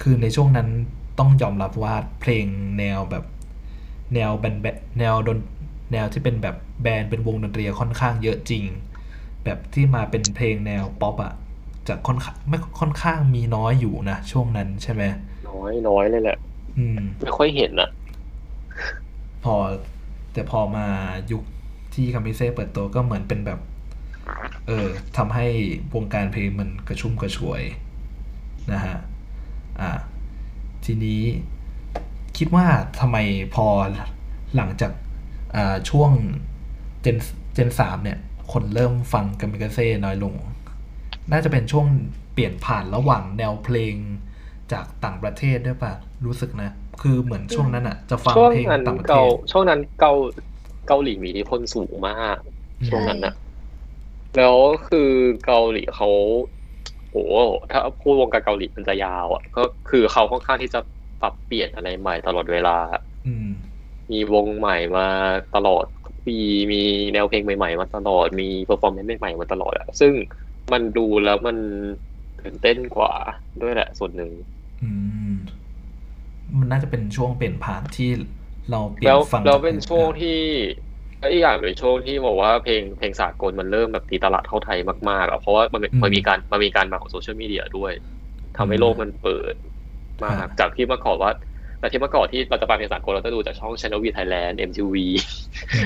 [0.01, 0.69] คือในช่วงนั้น
[1.19, 2.47] ต้องยอมรับว่าเพลง
[2.79, 3.25] แนวแบบ
[4.15, 5.39] แนวแบนแบนแนวดน
[5.93, 8.65] แนวที่เป็นแบบแบรนด์เป็นวงดนตรีค่อนข้างเยอะจริง
[9.45, 11.33] แบบที่มาเป็นเพลงแนวป๊อปอะ
[11.89, 15.03] จะค่อนข้างไม่ค่อนข้างมีน้อยอยู่นะช่วงนั้นใช่ไหม
[15.49, 16.39] น้อยน้อยเลยแหละ
[16.79, 17.91] อืม ไม่ค่อยเห็นอะ
[19.45, 19.55] พอ
[20.33, 20.87] แต่พอมา
[21.33, 21.43] ยุค
[21.95, 23.61] ที่คามิเซ่เปิดตัวก็เหมือนเป็นแบบ
[24.67, 25.47] เออทำให้
[25.95, 27.63] วงการเพลงมันกระชุ่มกระชวย
[28.73, 28.97] นะฮะ
[29.81, 29.91] อ่า
[30.85, 31.23] ทีนี้
[32.37, 32.67] คิดว่า
[33.01, 33.17] ทำไม
[33.55, 33.67] พอ
[34.57, 34.93] หลังจาก
[35.57, 36.11] อ่าช่วง
[37.03, 37.17] เจน
[37.55, 38.19] เจนสามเนี่ย
[38.53, 40.35] คนเริ่มฟังกามิกาเซ่น้อยลง
[41.31, 41.87] น่าจะเป็นช่วง
[42.33, 43.95] เปลี่ยนผ่านระหว่างแนวเพลง
[44.73, 45.93] จากต่างประเทศด้วยป่ะ
[46.27, 46.71] รู้สึกนะ
[47.03, 50.13] คือเหมือนช่วงนั้นอะจะฟังช่วงเพลงนั้นต่างประเทเกาศช่วงนั้นเกา
[50.87, 52.37] เกาหลีมีอิทธิพลสูงมาก
[52.81, 53.35] อืมช่วงนั้นนะ
[54.37, 54.57] แล้ว
[54.89, 55.11] คือ
[55.45, 56.09] เกาหลีเขา
[57.13, 57.21] โอ้
[57.71, 60.81] ถ้าพูดวงการเกาหลีมันจะยาวอะก็คือเขาค่อนข้างที่จะ
[61.21, 62.77] ปรับเปลี่ยนอะไรใหม่ตลอดเวลา
[63.27, 63.49] อืม
[64.11, 65.03] มีวงใหม่มา
[65.53, 66.33] ตลอดทุกปี
[66.73, 66.77] มี
[67.13, 70.13] แนวเพลงใหม่ๆมาตลอดมี performance ใหม่ๆมาตลอดอะซึ่ง
[70.73, 71.57] มันดูแล้วมัน
[72.39, 73.13] ตื่นเต้นกว่า
[73.61, 74.31] ด้วยแหละส่วนหนึ่ง
[74.83, 74.89] อื
[76.53, 78.11] มมันน่าจะเป็นช่วงเปลี่ยนผ่านที่
[78.71, 80.41] เราเปลี่ยนแนวฟังแล้วจากเป็นช่วงที่
[81.21, 84.79] แล้วอีกอย่างเป็นช่วงที่บอกว่าเพลงเพลงสากลมันเริ่มแบบตีตลาดเข้าไทย
[85.11, 87.93] มากๆอะเพราะว่ามันมันมีการมันมีการมาของโซเชียลมีเดียด้วย
[88.57, 89.55] ทำให้โลกมันเปิด
[90.25, 91.33] มากจากที่เมื่อก่อนว่า
[91.81, 94.95] แต่ที่เมื่อก่อนที่เราจะฟังเพลงสากลเราจะดูจากช่อง Channel V Thailand MTV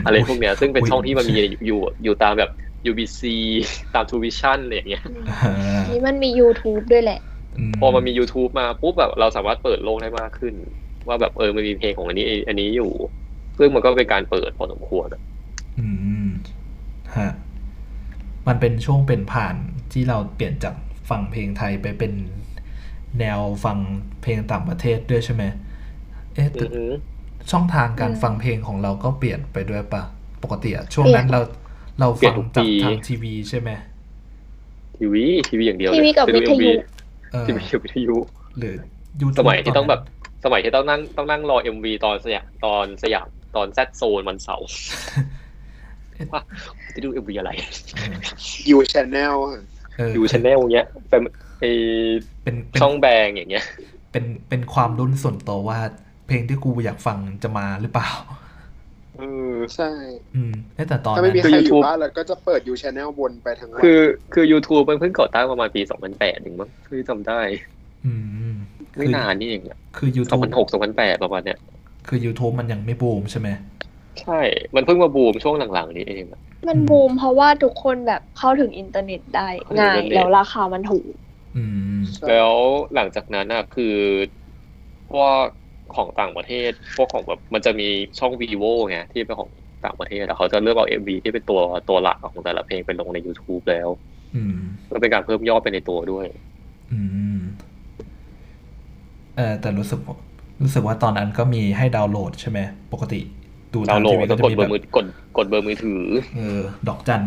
[0.05, 2.51] อะไรพวกเนี้ยซึ่งเป็นช่องที่มันมีอยู่อยู่ตามแบบ
[2.91, 3.23] UBC
[3.95, 7.21] ตาม True Vision อะไรอย่างเงี้ยอ่านี่มันมี YouTube ด้วยแหละ
[7.81, 10.55] พอมันมี YouTube มาปุ๊บแบบเราสามารถเปิดโลกได้มากขึ้น
[11.09, 12.91] ว่าแบบเออมันมีเพลงของอันนี้ อันนี้อยู่
[13.59, 15.23] ซึ่งมันก็เป็นการเปิดพอสมควรอะ
[15.79, 15.87] อื
[16.27, 16.29] ม
[17.17, 17.31] ฮะ
[18.47, 19.55] มันเป็นช่วงเป็นผ่าน
[19.93, 20.75] ที่เราเปลี่ยนจาก
[21.11, 22.13] ฟังเพลงไทยไปเป็น
[23.21, 23.79] แนวฟัง
[24.23, 25.43] เพลงต่างประเทศด้วยใช่ไหม
[26.35, 26.91] เอ๊ะแต่อือหือ
[27.51, 30.03] ช่องทางการอืมฟังเพลงของเราก็เปลี่ยนไปด้วยปะ
[30.43, 31.41] ปกติอะช่วงนั้นเรา
[32.01, 33.71] เราเปลี่ฟัยงนทุกจากปีทางทีวีใช่ไหม
[34.99, 36.79] ทีวีทีวีอย่างเดียวทีวีกับวิทยุเออ
[37.47, 38.17] ทีวีกับวิทยุ
[38.59, 38.77] หรือ
[39.21, 40.09] YouTube สมัยที่ต้องแบบนนั้
[40.41, 44.69] นสมัยที่ต้องนั่งต้องนั่งรอเอ็มวีตอนสยามตอนสยามตอนแซดโซนวันเสาร์
[46.33, 46.43] ว่า
[46.95, 47.51] จะดูเอ็มวีอะไร
[48.71, 49.35] ยูชแนล
[49.97, 51.23] เออดูชแนลเงี้ยเป็น
[51.61, 51.65] ไอ
[52.43, 53.65] เป็นเป็นช่องแบงอย่างเงี้ย
[54.13, 55.79] เป็นเป็นความรุ่นส่วนตัวว่า
[56.27, 58.11] เพลงที่กูอยากฟังจะมาหรือเปล่า
[59.15, 59.25] เออ
[59.75, 59.85] ใช่
[60.35, 64.01] อืมเอ๊ะแต่ตอนถ้านั้ไม่นมีใครคืออยู่ YouTube บ้านแล้วก็จะเปิดยูชแนลวนไปทั้งวันคือ
[64.33, 67.41] คือ YouTube มันเพิ่งก่อตั้งประมาณปี 2008เองมั้งที่จำได้
[68.05, 68.13] อื
[68.51, 68.55] ม
[68.97, 71.59] ไม่นานนี่เองอะคือ YouTube 2006 2008ประมาณเนี้ย
[72.07, 73.49] คือ YouTube มันยังไม่บูมใช่ไหม
[74.21, 74.33] ใช่
[74.75, 81.13] มันเพิ่งมาบูมช่วงหลังๆ นี้เองอะมันบูมเพราะว่าทุกคนแบบเข้าถึงอินเทอร์เน็ตได้เข้าถึงง่ายอินเทอร์เน็ตแล้วราคามันถูก
[81.55, 81.81] อืม
[82.15, 82.55] ใช่แล้ว
[82.95, 83.85] หลังจากนั้นอะคือ
[85.09, 85.47] พวก
[85.97, 89.51] ของต่างประเทศ พวกของแบบมันจะมีช่อง Vevo ไงที่เป็นของ
[89.85, 93.89] ต่างประเทศแล้วเขาจะเลือกเอา MV ที่เป็นตัวตัวหลักของแต่ละเพลงไปลงใน YouTube แล้ว
[94.37, 94.57] อืม
[94.93, 96.27] ก็เป็นการเพิ่มยอดไปในตัวด้วย
[96.93, 97.01] อื
[97.37, 97.41] ม
[99.37, 100.01] เออแต่รู้สึก
[100.63, 102.59] รู้สึกว่าตอนนั้นก็มีให้ดาวน์โหลดใช่ไหม
[102.93, 103.21] ปกติ
[103.75, 106.03] ดูดาทาวงน์โหลทีดวีก็ก็จะกดมีเบแบอร์บมือกดกดเบอร์มือถือ
[106.37, 107.23] เออ ดอกจัน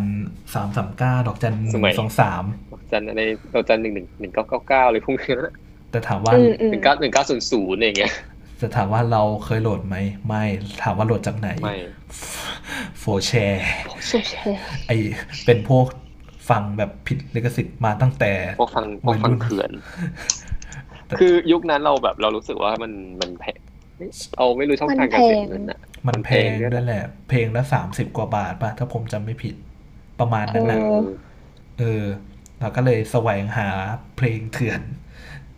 [0.54, 2.44] สามสามเก้าดอกจันหสนึ่มัยงสองสาม
[2.92, 3.20] จันอะไร
[3.52, 5.54] เราจันหนึ่งหนึ่งหนึ่งเก้าเก้าเก้าเลยพวกนี้นะ
[5.90, 8.12] แต่ถามว่าอืมอืหมนึ่งเก้าหนึ่งเก้าศูนย์ศูนย์อย่างเงี้ย
[8.60, 10.44] จะถามว่าเราเคยโหลดไหม ไม่
[10.82, 11.76] ถามว่าโหลดจากไหน ไม่
[12.98, 13.64] โฟแชร์
[14.06, 14.44] ใช่ใช่
[14.86, 14.92] ไอ
[15.46, 15.86] เป็นพวก
[16.50, 19.70] ฟังแบบผิดลิขสิทธิ์มาตั้งแต่พวกฟังพวกฟังเขื่อน
[21.06, 23.58] แต่คือยุคนั้นเราแบบเรารู้สึกว่ามันมันแพง
[24.38, 29.54] เอาไม่รู้ช่องทางการเสียเงินอะมันแพงมันแพงด้วยด้วยแหละ เพลงละสามสิบกว่าบาทป่ะ ถ้าผมจำไม่ผิด
[30.20, 30.96] ประมาณนั้นเอนะอ
[31.78, 32.04] เออ
[32.60, 33.68] เราก็เลยแสวงหา
[34.16, 34.80] เพลงเถื่อน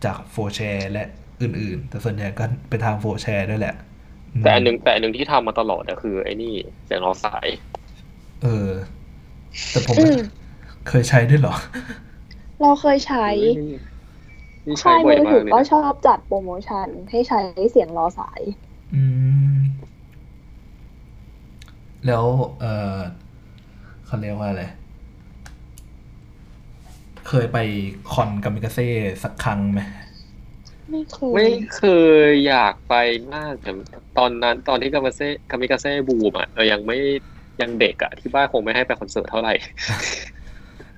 [0.05, 1.03] จากโฟแชร์และ
[1.43, 3.75] อื่น ๆ แต่ส่วนใหญ่ก็ไปทางโฟแชร์ด้วยแหละ
[4.35, 6.53] มแต่อันหนึ่งแต่อันหนึ่งที่ทำมาตลอดอะคือไอ้นี่
[6.85, 7.47] เสียงรอสาย
[8.41, 8.69] เออ
[9.71, 10.17] แต่ผมอืม
[10.87, 11.55] เคยใช้ด้วยเหรอ
[12.59, 13.27] เราเคยใช้
[14.65, 17.39] นี่ใช้ค่ายบ่มือยอมาถืกอเลยก็นะชอบจัดโปรโมชั่นให้ใช้
[17.71, 18.41] เสียงรอสาย
[18.93, 19.03] อื
[19.53, 19.57] ม
[22.05, 22.25] แล้ว
[22.59, 22.97] เออ
[24.05, 24.63] เขาเรียกว่าอะไร
[27.27, 27.57] เคยไป
[28.13, 28.87] คอนกามิกาเซ่
[29.23, 29.79] สักครั้งไหม
[30.91, 31.75] ไม่เคยไม่เค
[32.27, 32.91] ยอยากไป
[33.33, 33.69] มากแต่
[34.15, 36.95] ตอนนั้นตอนที่กามิเซ่กามิกาเซ่บูมอะเรายังไม่
[37.61, 39.51] ยังเด็กอะที่บ้านคงไม่ให้ไปคอนเสิร์ตเท่าไหร่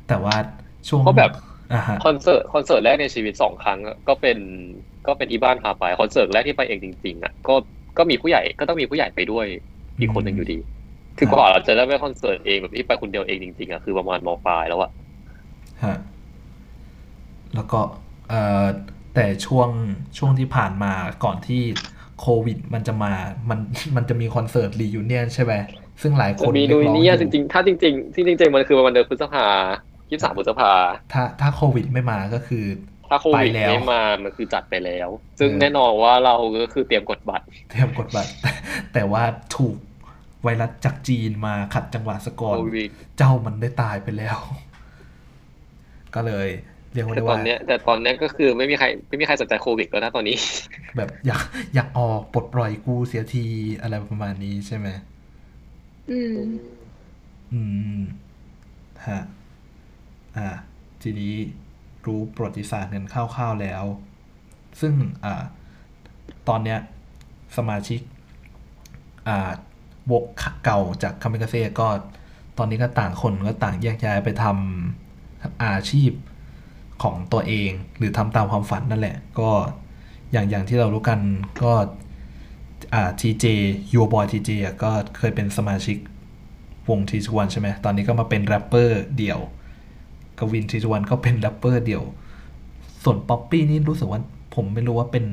[0.08, 0.36] แต่ว่า
[0.88, 1.32] ช่วงเพราะแบบ
[1.74, 4.38] อ่าฮะคอนเสิร์ตคอนเสิร์ตแรกในชีวิตสองครั้งอะก็เป็น
[5.08, 7.52] ก็เป็นที่บ้านพาไปคอนเสิร์ตแรกที่ไปเองจริงๆอะก็
[7.98, 9.48] ก็มีผู้ใหญ่ก็ต้องมีผู้ใหญ่ไปด้วย
[10.00, 10.58] อีกคนหนึ่งอยู่ดี
[11.18, 14.92] คือกว่าเราจะได้ไปคอนเสิร์ตเองแบบที่ไปคนเดียวเองจริงๆอะคือประมาณมปลายแล้วอะ
[15.82, 15.94] ฮะ
[17.56, 17.80] แล้วก็
[18.30, 18.66] เอ่อ
[19.16, 19.70] แต่ช่วง
[20.18, 20.94] ช่วงที่ผ่านมา
[21.24, 21.62] ก่อนที่
[22.20, 23.14] โควิดมันจะมา
[23.50, 23.60] มัน
[23.96, 25.54] มันจะมีคอนเสิร์ตรียูเนียนใช่ไหม
[26.02, 29.46] ซึ่งหลายคจะนมีเรีดูยกร้องเนี่ยอจยู่ริงๆ ถ้าจริงๆที่จริงๆ มันคือวันเดือนพฤษภา
[30.10, 30.72] ยี่สามพฤษภา
[31.14, 32.66] ถ้าถ้าโควิดไม่มาก็คือ
[33.10, 35.10] ถ้าโควิดไปแล้วไม่มามันคือจัดไปแล้ว
[35.40, 38.32] ซึ่งเออแน่นอนว่าเราก็คือเตรียมกดบัตร เตรียมกดบัตร
[38.94, 39.24] แต่ว่า
[39.58, 39.78] ถูก
[40.44, 44.38] ไวรัสจากจีนมาขัดจังหวะสกอโคร์วิดเจ้ามันได้ตายไปแล้ว
[46.16, 46.48] ก็เลย
[46.94, 50.36] เรียกว่าแต่ได้ตอนว่าเนี้ยแต่ตอนเนี้ยก็คือไม่มีใครไม่มีใครสนใจโควิดแล้วนะตอนนี้
[50.98, 51.42] แบบอยาก
[51.76, 53.46] อยากออกปลดปล่อยกูเสียที
[53.82, 54.88] อะไรประมาณนี้ใช่ไหม
[56.12, 56.38] อืม
[57.54, 57.62] อื
[57.98, 58.00] ม
[59.08, 59.22] ฮะ
[60.38, 60.48] อ่า
[61.02, 61.34] ทีนี้
[62.06, 63.84] รู้ประวัติศาสตร์กันคร่าวๆแล้ว
[64.82, 64.94] ซึ่ง
[65.26, 65.44] อ่า
[66.50, 66.80] ตอนเนี้ย
[67.58, 68.00] สมาชิก
[69.28, 69.52] อ่า
[70.12, 70.26] วก
[70.64, 71.88] เก่าจากกามิกาเซ่ก็
[72.58, 76.12] ตอนนี้ก็ต่างคนก็ต่างแยกย้ายไปทำอาชีพ
[77.04, 79.50] ของตัวเอง หรือทำตามความฝันนั่นแหละ ก็
[80.32, 81.20] อย่างอย่างที่เรารู้กัน
[81.64, 81.74] ก็
[82.94, 83.46] อ่าทีเจ
[83.94, 84.50] UrboyTJ
[84.84, 85.98] ก็เคยเป็นสมาชิก
[86.90, 89.40] วง 3.2.1ใช่ไหมตอนนี้ก็มาเป็นแรปเปอร์เดี่ยว
[90.38, 92.04] กวิน 3.2.1ก็เป็นแรปเปอร์เดี่ยว
[93.04, 94.22] ส่วนป๊อปปี้นี่รู้สึกว่า
[94.56, 95.26] ผมไม่รู้ว่าเป็น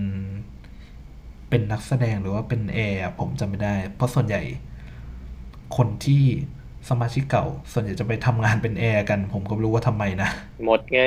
[1.49, 4.43] เป็นนักแสดงหรือว่าเป็นแอร์ผมจำไม่ได้ เพราะส่วนใหญ่
[5.77, 6.25] คนที่
[6.91, 10.30] สมาชิกเก่า ส่วนใหญ่จะไปทำงานเป็นแอร์กัน ผมก็ไม่รู้ว่าทำไมนะ
[10.64, 11.01] หมดไง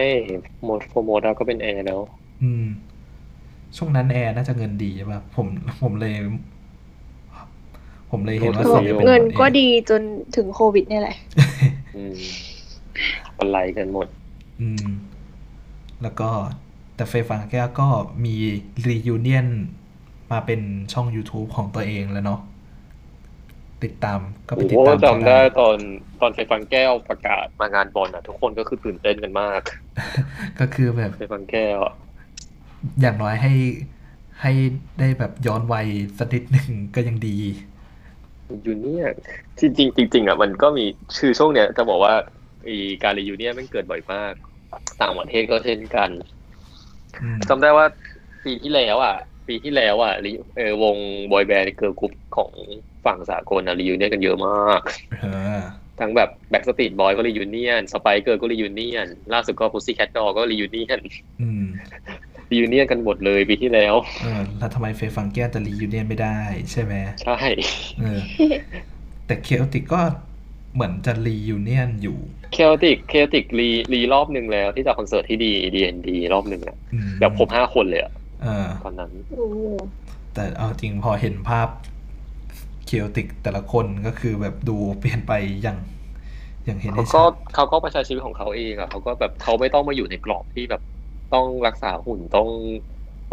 [0.65, 1.99] หมดโปรโมทแล้วก็เป็นแอร์แล้ว
[2.43, 2.65] อืม
[3.77, 5.47] ช่วงนั้นแอร์น่าจะเงินดีใช่ป่ะผม
[5.81, 6.13] ผมเลย
[8.11, 10.01] ผมเลยเห็นว่าก็ส่วนใหญ่เป็นเงินก็แอร์ดีจน
[10.36, 11.15] ถึงโควิดเนี่ยแหละ
[11.95, 12.15] อืม
[13.39, 14.07] อะไรกันหมด
[14.61, 14.86] อืม
[16.03, 16.29] แล้วก็
[16.95, 17.88] แต่เฟย์ฟังแก้วก็
[18.25, 18.36] มี
[18.88, 19.47] รียูเนียน
[20.31, 20.61] มาเป็น
[20.93, 22.39] ช่อง YouTube ของตัวเองแล้วเนาะ
[23.84, 24.19] ติดตาม
[24.49, 25.77] ก็ไปโอ้ติดโหตามเขาจำได้ตอน
[26.21, 29.61] ตอนไฟฟังแก้วประกาศมางานบอลอะ ทุกคนก็คือตื่นเต้นกันมาก
[30.59, 31.93] ก็คือแบบไฟฟังแก้วอะ
[33.01, 33.51] อย่างน้อยให้
[34.41, 34.51] ให้
[34.99, 37.38] ได้แบบย้อนวัยสักนิดหนึ่งก็ยังดี
[38.65, 39.05] reunion
[39.59, 40.86] จริงๆจริงๆอะมันก็มี
[41.17, 42.13] ชื่อช่วงเนี้ยจะบอกว่า
[42.67, 44.34] อีการ reunion มันเกิดบ่อยมาก
[45.01, 46.09] ต่างประเทศก็เช่นกัน
[47.21, 47.86] อืมจำได้ว่า
[48.45, 49.15] ปีที่แล้วอะ
[49.47, 50.97] ปีที่แล้วอะรีเออวง
[51.31, 52.51] บอยแบนด์เกิร์ลกรุ๊ปของ
[53.06, 54.82] ฝั่งสากลอะ reunion กันเยอะมาก
[55.22, 55.26] เอ
[55.60, 55.62] อ
[55.99, 60.99] ทั้งแบบ Backstreet Boys ก็ reunion Spice Girls ก็ reunion ล่าสุดก็ Pussycat Dolls ก็ reunion
[61.41, 61.66] อืม
[62.51, 66.39] reunion กันหมดเลยปีที่แล้วเออแล้วทำไมเฟย์ฟางแก้วจะ reunion ไม่ได้
[66.72, 66.93] ใช่ไหม
[67.24, 67.38] ใช่
[67.99, 68.20] เออ
[69.26, 70.01] แต่ K-OTIC ก็
[70.74, 72.18] เหมือนจะ reunion อยู่
[72.53, 78.12] K-OTIC K-OTIC re re รอบหนึ่งแล้วที่จากคอนเสิร์ตที่ดี D&D รอบหนึ่งอะอืมแบบครบห้าคนเลยอะ
[78.43, 79.45] เออตอนนั้นโอ้
[80.34, 81.68] แต่เอาจริงพอเห็นภาพ
[82.86, 85.31] K-OTIC แต่ละคนก็คือแบบดูเปลี่ยนไป
[85.61, 85.77] อย่าง
[86.65, 90.81] อย่างเห็นเขาได้ก็ชัดเขาก็ไปใช้ชีวิตของเขาเองอะเขาก็แบบเขาไม่ต้องมาอยู่ในกรอบที่แบบ
[91.31, 92.49] ต้องรักษาหุ่นต้อง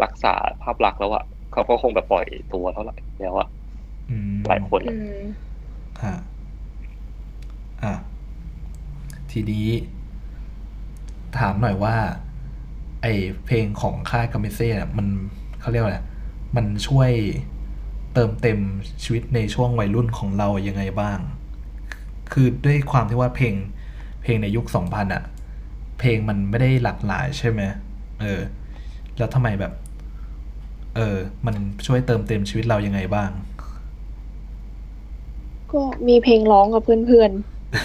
[0.03, 0.29] รักษา
[0.61, 3.47] ภาพลักษณ์แล้วอะเขาก็คงแบบปล่อยตัวเท่าไหร่แล้วอะ
[4.09, 5.23] อืมหลายคนอือะม
[6.03, 6.15] ฮะ
[7.81, 7.93] อะ
[9.31, 9.67] ทีนี้
[11.37, 11.95] ถามหน่อยว่า
[13.01, 13.07] ไอ
[13.45, 15.07] เพลงของค่ายกาเมเซ่เนี่ยมัน
[15.61, 15.99] เขาเรียกว่าอะไร
[16.55, 17.11] มันช่วย
[18.13, 18.59] เติมเต็ม
[19.03, 21.19] ชีวิตในช่วงวัยรุ่นของเรายังไงบ้าง
[22.31, 23.53] คือด้วยความที่ว่าเพลง
[24.23, 25.23] เพลงในยุคสองพันอะ
[25.99, 27.61] เพลงมันไม่ได้หลากหลายใช่ไหม
[28.21, 28.41] เออ
[29.17, 29.73] แล้วทำไมแบบ
[30.95, 31.55] เออ มัน
[31.87, 33.29] ช่วยเติมเต็มชีวิตเรายังไงบ้าง
[35.71, 37.11] ก็มีเพลงร้องกับเพื่อนเพ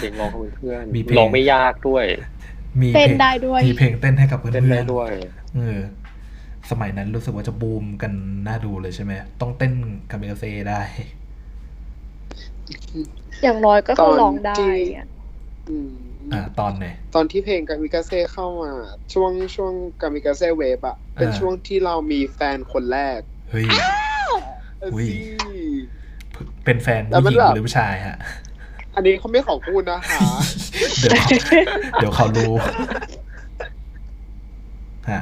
[0.05, 2.05] ลงร้องกับเพื่อนมีเพลง ร้องไม่ยากด้วย
[2.81, 5.09] มีเต้นพลงได้ด้วย มีเพลงเต้นให้กับเพื่อนเต้นได้ด้วย
[5.57, 5.79] เออ
[6.71, 8.11] สมัยนั้นรู้สึกว่าจะบูมกัน
[8.47, 9.11] น่าดูเลยใช่ไหม
[9.41, 9.73] ต้องเต้น
[10.11, 14.63] คาเมเซ่ได้ๆอย่างน้อยก็คือร้องได้
[14.95, 15.07] อะ
[15.69, 15.91] อืม
[16.33, 18.71] อ่าตอนไหนตอนที่เพลงกามิกาเซ่เข้ามา
[19.13, 23.67] ช่วงช่วงกามิกาเซ่เวฟอะเป็นอ่าช่วงที่เรามีแฟนคนแรก เฮ้ย
[24.79, 25.17] เอออุ้ยสิ
[26.65, 28.17] เป็นแฟนแต่ผู้มันหญิงแบบหรือผู้ชายฮะ
[28.95, 30.19] อันนี้เขาไม่ขอพูดนะคะ
[30.99, 31.29] เดี๋ยวเขา
[31.99, 32.53] เดี๋ยวเขารู้
[35.11, 35.21] ฮะ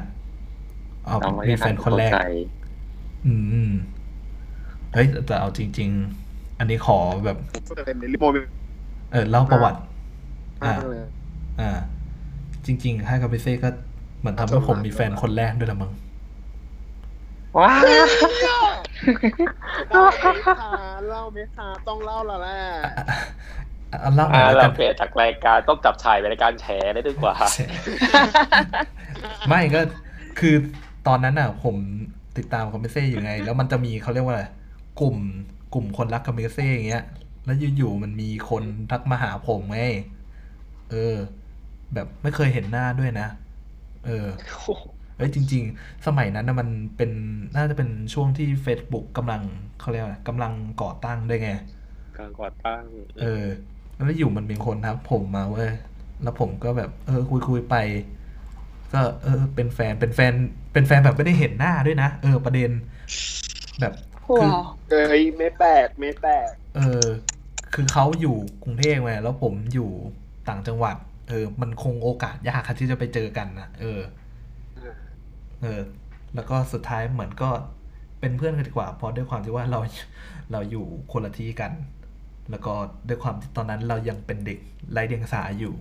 [1.07, 2.19] เอาเอาไว้มีแฟนคนแรกเข้าใจ
[3.25, 3.71] อืมอืม
[4.93, 5.89] เฮ้ยแต่เอาจริง
[6.23, 7.37] ๆ อันนี้ขอแบบ
[7.85, 8.51] เต็มในลิโมเมนต์
[9.11, 9.79] เออเล่าประวัติ
[10.63, 11.05] อ่ามากเลย
[11.61, 11.71] อ่า
[12.65, 13.69] จริงๆค่ายคาเมเซ่ก็
[14.19, 15.91] เหมือนทำให้ผมมีแฟนคนแรกด้วยละมั้ง
[17.57, 17.71] ว้า
[19.91, 20.69] เล่าไหมคะ
[21.07, 27.35] เล่าไหมคะต้องเล่าและแหละอะอะเล่าหน่อ่าอยแล้วเรากันเปลี่ยนจากรายการต้องจับชายเป็นรายการแฉได้ดีกว่า
[29.49, 29.81] ไม่ก็
[30.39, 30.55] คือ
[31.07, 31.75] ตอนนั้นอะ ผม
[32.37, 34.45] ติดตามกามิกาเซ่อยู่ไง แล้วมันจะมีเขาเรียกว่าอะไร
[35.01, 35.17] กลุ่ม
[35.73, 37.03] กลุ่มคนรักกามิกาเซ่อย่างเงี้ย
[37.45, 39.79] แล้วอยู่ๆมันมีคนทักมาหาผมไง
[40.91, 41.15] เออ
[41.93, 43.27] แบบไม่เคยเห็นหน้าด้วยนะ
[44.05, 44.27] เออ
[45.17, 47.11] เอ้ยจริง ๆ สมัยนั้นนะมันเป็น
[47.55, 49.41] น่าจะเป็นช่วงที่ Facebook กำลัง
[49.79, 51.51] เขาเรียกว่าอะไรกำลังก่อตั้งด้วยไง
[52.17, 52.81] การก่อตั้ง
[53.21, 53.45] เออ
[53.95, 55.71] แล้วอยู่มันมีคนทักผมมาเว้ย
[56.23, 57.75] แล้วผมก็แบบ เออ คุยคุยไป
[58.95, 60.33] ก็เออเป็นแฟนเป็นแฟน
[60.73, 62.71] เป็นแฟนแบบไม่ได้เห็นหน้าด้วยนะ เออ ประเด็น
[63.79, 63.93] แบบ
[64.25, 67.05] คือว้าวเอ้ยไม่แปลกไม่แปลกเออ
[67.73, 69.89] คือเขาอยู่กรุงเทพไงแล้วผมอยู่
[70.49, 70.95] ต่างจังหวัด
[71.29, 73.99] เออ มันคงโอกาสยากครับที่จะไปเจอกันนะเออ
[75.61, 75.81] เออ
[76.35, 77.49] แล้วก็สุดท้ายเหมือนก็
[78.19, 79.79] เป็นเพื่อนกันดีกว่าเพราะด้วยความที่ว่าเรา
[80.51, 81.71] เราอยู่คนละที่กัน
[82.51, 82.73] แล้วก็
[83.07, 84.59] ด้วยความที่ตอนนั้นเรายังเป็นเด็ก
[84.91, 85.73] ไร้เดียงสาอยู่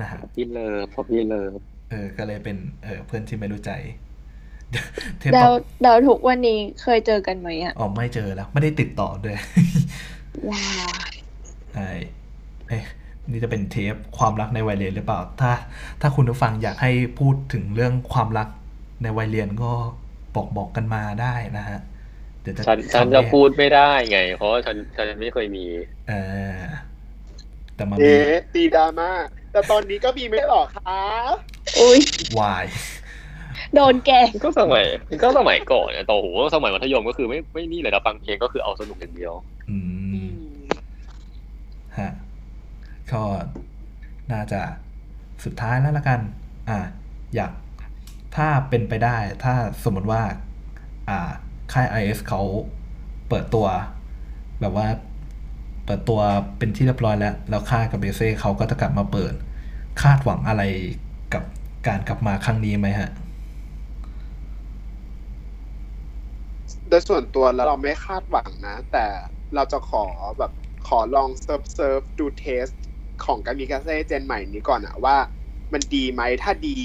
[0.00, 1.58] นะฮะพี่เลิฟพอพี่เลิฟ
[1.90, 3.72] เออ ก็เลยเป็นเออเพื่อนที่ไม่รู้ใจ
[5.18, 9.36] เทปแล้ต่วอแล้วทุกวันนี้เคยเจอกันไหมอะอ๋อไม่เจอแล้ว ไม่ได้ติดต่อด้วย
[10.50, 10.90] ว้าว
[11.74, 11.90] ใช่
[12.68, 12.84] เอ๊ะ
[13.30, 15.52] นี่จะเป็นเทปความรักในวัยเรียนหรือเปล่า ถ้า
[16.00, 18.48] ถ้าคุณผู้ฟังอยากให้พูดถึงเรื่องความรัก
[19.02, 19.72] ในวัยเรียนก็
[20.34, 21.78] บอกบอกกันมาได้นะฮะ
[22.42, 25.64] เดี๋ยวจะฉันฉันทำจะแยกพูดไม่ได้ไง เพราะว่าฉันฉันไม่เคยมี
[26.08, 26.12] เอ
[26.56, 26.60] อ
[27.74, 29.10] แต่มามีเอ๊ะตีดราม่า
[29.56, 31.00] แต่ตอนนี้ก็มีไม่หรอคะ
[31.78, 32.00] อุ้ย
[32.38, 32.64] วาย
[33.74, 34.84] โดนแกล้งก็สมัย
[35.22, 39.32] ก็สมัยก่อนเนี่ยต่อหูสมัยมัธยมก็คือไม่ไม่นี่เลยนะฟังเพลงก็คือเอาสนุกอย่างเดียว
[39.70, 39.78] อื
[40.26, 40.66] ม
[41.98, 42.12] ฮะ
[43.12, 43.22] ก็
[44.32, 44.60] น่าจะ
[45.44, 46.20] สุดท้ายแล้วละกัน
[46.68, 46.78] อ่า
[47.34, 47.52] อยาก
[48.36, 49.54] ถ้าเป็นไปได้ ถ้า
[49.84, 50.22] สมมติว่า
[51.08, 51.30] อ่า
[51.72, 52.42] ค่าย RS เขา
[53.28, 53.66] เปิดตัว
[54.60, 54.86] แบบว่า
[55.86, 56.20] เปิดตัว
[56.58, 59.34] เป็นที่เรียบร้อยแล้ว แล้วค่ายกามิกาเซ่เขาก็จะกลับมาเปิด
[60.02, 60.62] คาดหวังอะไร
[61.34, 61.44] กับ
[61.86, 63.10] การกลับมาครั้งนี้ไหมฮะ
[66.88, 69.06] โดยส่วนตัวแล้วเราไม่คาดหวังนะ แต่
[69.54, 70.04] เราจะขอ
[70.38, 70.52] แบบ
[70.88, 72.66] ขอลอง surf surf ดู taste
[73.24, 75.16] ของกามิกาเซ่ gen ใหม่นี้ก่อนอะว่า
[75.72, 76.78] มันดีไหมถ้าดี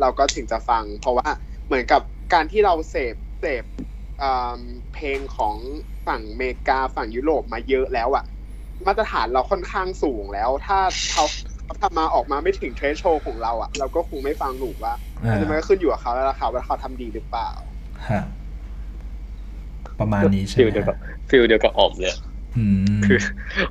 [0.00, 1.28] เราก็ถึงจะฟัง เพราะว่า
[1.66, 3.64] เหมือนกับการที่เราเสพเสพ
[4.94, 5.56] เพลงของ
[6.06, 8.24] ฝั่งอเมริกาฝั่งยุโรปมาเยอะแล้วอะ
[8.86, 10.78] มาตรฐานเราค่อนข้างสูงแล้ว ถ้า
[11.12, 11.24] เขา
[11.64, 17.52] เขาทำมาออกมาไม่ถึง threshold ของเราอะเราก็คงไม่ฟังหนูว่าอ่าอันนี้มันก็ขึ้นอยู่กับเขาแล้วล่ะค่ะว่าเขาทำดีหรือเปล่า
[18.06, 18.20] ฮะ
[19.98, 22.14] ประมาณนี้ใช่ฟิไหลมเดียวกับฮะ feel เดียวกับอ่อมเลย
[22.56, 22.64] อื
[23.02, 23.18] มคือ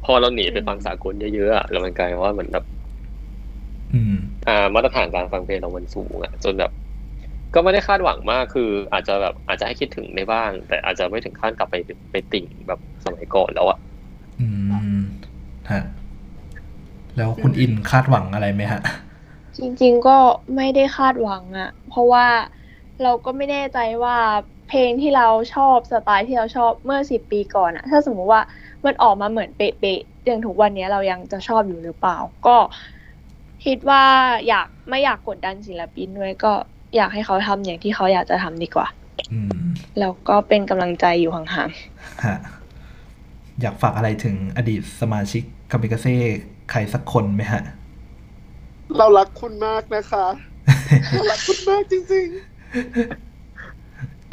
[0.05, 2.65] พอเราหนีไปฟังสากลเยอะๆอะแล้วมันกลายเป็นว่าเหมือนแบบ
[3.93, 4.11] อืม
[4.47, 6.71] อ่า มาตรฐานการฟังเพลงเรามันสูงอะจนแบบ
[7.53, 11.75] ก็ไม่ได้คาดหวังมากคือ อาจจะแบบอาจจะให้คิดถึงได้บ้าง แต่อาจจะไม่ถึงขั้นกลับไป
[12.11, 13.77] ไปติ่งแบบสมัยก่อนแล้วอะ
[14.41, 14.47] อื
[14.97, 14.99] ม
[15.71, 15.83] ฮะ
[17.17, 18.81] แล้วคุณอินคาดหวังอะไรไหมฮะ
[19.57, 20.17] จริง ๆก็
[20.55, 22.27] ไม่ได้คาดหวังอะเพราะว่า
[23.03, 24.17] เราก็ไม่แน่ใจว่า
[24.69, 28.41] เพลงที่เราชอบสไตล์ที่เราชอบเมื่อสิบปีก่อนอะถ้าสมมุติว่า
[28.85, 32.17] มันออกมาเหมือนเป๊ะๆอย่างทุกวันนี้เรายังจะชอบอยู่หรือเปล่า
[32.47, 32.57] ก็
[33.65, 34.03] คิดว่า
[34.47, 36.53] อยากไม่อยากกดดันศิลปินด้วยก็
[36.95, 38.87] อยากให้เขาทำอย่างที่เขาอยากจะทำดีกว่า
[39.31, 39.63] อืม
[39.99, 41.67] แล้วก็เป็นกำลังใจอยู่ห่างฮะ
[43.61, 46.17] อยากฝากอะไรถึงอดีตสมาชิกคามิกาเซ่
[46.71, 47.63] ใครสักคนไหมฮะ
[48.97, 50.25] เรารักคุณมากนะคะ
[51.11, 52.27] เรารักคุณมากจริง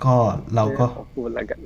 [0.05, 0.17] ก็
[0.55, 1.61] เราก็ขอบคุณแล้วกัน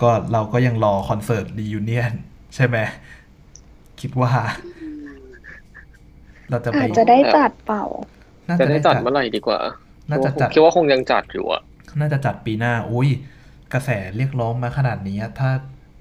[0.00, 2.12] ก็เราก็ยังรอคอนเสิร์ตรียูเนียน
[2.54, 2.76] ใช่ไหม
[4.00, 4.32] คิดว่า
[6.50, 7.84] เราจะๆไปอาจจะได้จัดเปล่า
[8.48, 9.60] น่าจะจะได้ได้จัจัดดเมื่อไหร่ดีกว่า
[10.10, 11.62] น่าจะจัดคิดว่าคงยังจัดอยู่อะ
[12.00, 13.08] น่าจะจัดปีหน้า อุ้ย
[13.72, 15.50] กระแสเรียกร้องมาขนาดนี้ถ้า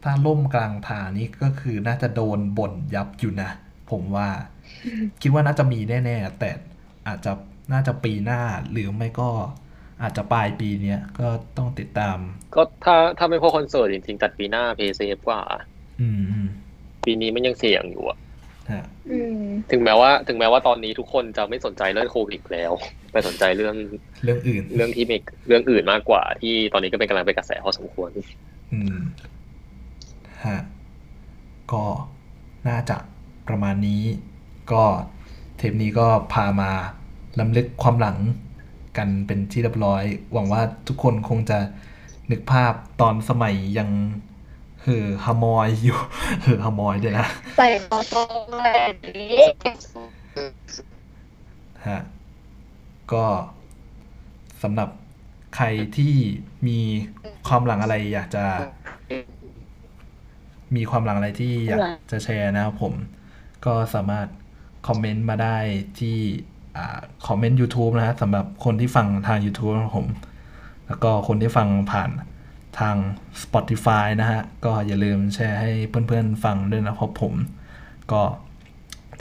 [0.04, 3.50] ถ้าล่มกลางทางนี้ก็คือน่าจะโดนบ่นยับอยู่นะ
[3.92, 4.28] ผมว่า
[5.22, 6.52] คิดว่าน่าจะมีแน่ๆ แต่
[7.08, 7.32] อาจจะ
[7.74, 8.42] น่าจะปีหน้า
[8.72, 9.30] หรือไม่ก็
[10.02, 11.28] อาจจะปลายปีเนี้ยก็
[11.58, 12.18] ต้องติดตาม
[12.56, 15.42] ก็ถ้าถ้าไม่พอคอนเสิร์ตจริงๆจัดปีหน้า play safe กว่า
[16.02, 16.48] อืมอืม
[17.06, 18.18] ปีนี้มันยังเสี่ยงอยู่อะ
[18.72, 22.72] ฮะอืมถึงแม้ว่า ถึงแม้ว่าตอนนี้ทุกคนจะไม่สนใจเรื่องโควิดแล้ว
[23.12, 23.76] ไปสนใจเรื่อง
[24.24, 28.10] เรื่องอื่น เรื่องที่เมกเรื่องอื่นมากกว่า ที่ตอนนี้ก็เป็นกำลังเป็นกระแสพอสมควร
[28.74, 28.98] อืม
[30.46, 30.60] ฮะ
[31.72, 31.84] ก็
[32.68, 32.98] น่าจะ
[33.48, 34.04] ประมาณนี้
[34.72, 34.84] ก็
[35.58, 36.72] เทปนี้ก็พามา
[37.40, 38.18] ล้ำลึกความหลัง
[38.98, 41.60] กันเป็นที่เรียบร้อย หวังว่าทุกคนคงจะ
[42.32, 43.90] นึกภาพตอนสมัยยัง
[44.84, 45.98] เห่อฮามอยอยู่
[46.42, 47.28] เห่อฮามอยด้วยนะ
[47.58, 49.44] ใส่คอซองอะไรอย่างนี้
[51.88, 52.00] ฮะ
[53.14, 53.26] ก็
[54.64, 54.90] สำหรับ
[55.56, 55.66] ใคร
[55.98, 56.14] ที่
[56.68, 56.80] มี
[57.48, 58.46] ความหลังอะไรอยากจะ
[60.76, 61.80] มีความหลังอะไรที่อยาก
[62.12, 62.94] จะแชร์นะครับผม
[63.66, 64.28] ก็สามารถ
[64.88, 65.58] คอมเมนต์มาได้
[66.00, 66.18] ที่
[66.78, 70.08] อ่าคอมเมนต์ YouTube นะฮะสำหรับคนที่ฟังทาง YouTube ของผม
[70.88, 72.10] แล้วก็คนที่ฟังผ่าน
[72.80, 72.96] ทาง
[73.42, 77.34] Spotify นะฮะ ก็อย่าลืมแชร์ให้เพื่อนๆฟังด้วยนะครับผม
[78.12, 78.22] ก็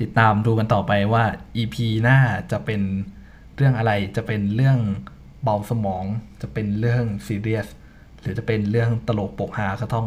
[0.01, 1.25] ติดตามดูกันต่อไปว่า
[1.57, 2.19] EP หน้า
[2.53, 2.81] จะเป็น
[3.57, 4.79] เรื่องอะไรจะเป็นเรื่อง
[5.43, 6.05] เบาสมอง
[6.43, 7.67] จะเป็นเรื่องซีเรียส
[8.21, 10.07] หรือจะเป็นเรื่องตลกปกฮาก็ต้อง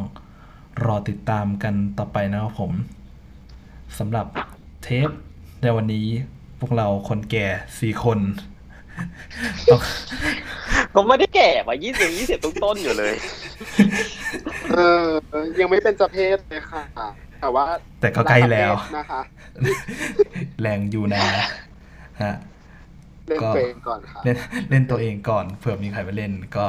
[0.86, 2.72] รอติดตามกันต่อไปนะครับผม
[4.00, 4.28] สำหรับ
[4.84, 5.10] เทป
[5.62, 6.08] ในวันนี้
[6.60, 7.48] พวกเราคนแก่
[7.80, 8.20] สี่คน
[9.70, 9.80] ต้อง
[10.96, 13.14] ก็ไม่ได้แก่มายี่สิบยี่สิบต้นต้นๆอยู่เลย
[14.74, 15.06] เออ
[15.60, 16.84] ยังไม่เป็นจะเพศเลยค่ะ
[17.42, 17.66] แต่ว่า
[18.02, 19.22] แต่ก็ใกล้แล้วระดับเพศนะคะ
[20.62, 21.22] แรงอยู่นะ
[22.24, 22.36] ฮะ
[23.28, 24.38] เล่นก็ตัวเองก่อนค่ะเล่น
[24.70, 26.68] เล่นตัวเองก่อน เผื่อมีใครไปเล่นก็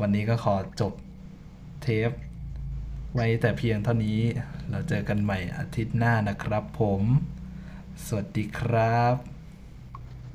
[0.00, 0.92] วันนี้ก็ขอจบ
[1.82, 2.10] เทป
[3.14, 4.20] ไว้แต่เพียงเท่านี้
[4.70, 7.02] เราเจอกันใหม่อาทิตย์หน้านะครับผม
[8.06, 9.16] สวัสดีครับ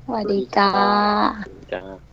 [0.04, 0.70] สวัสดีจ้า
[1.72, 2.07] จ้า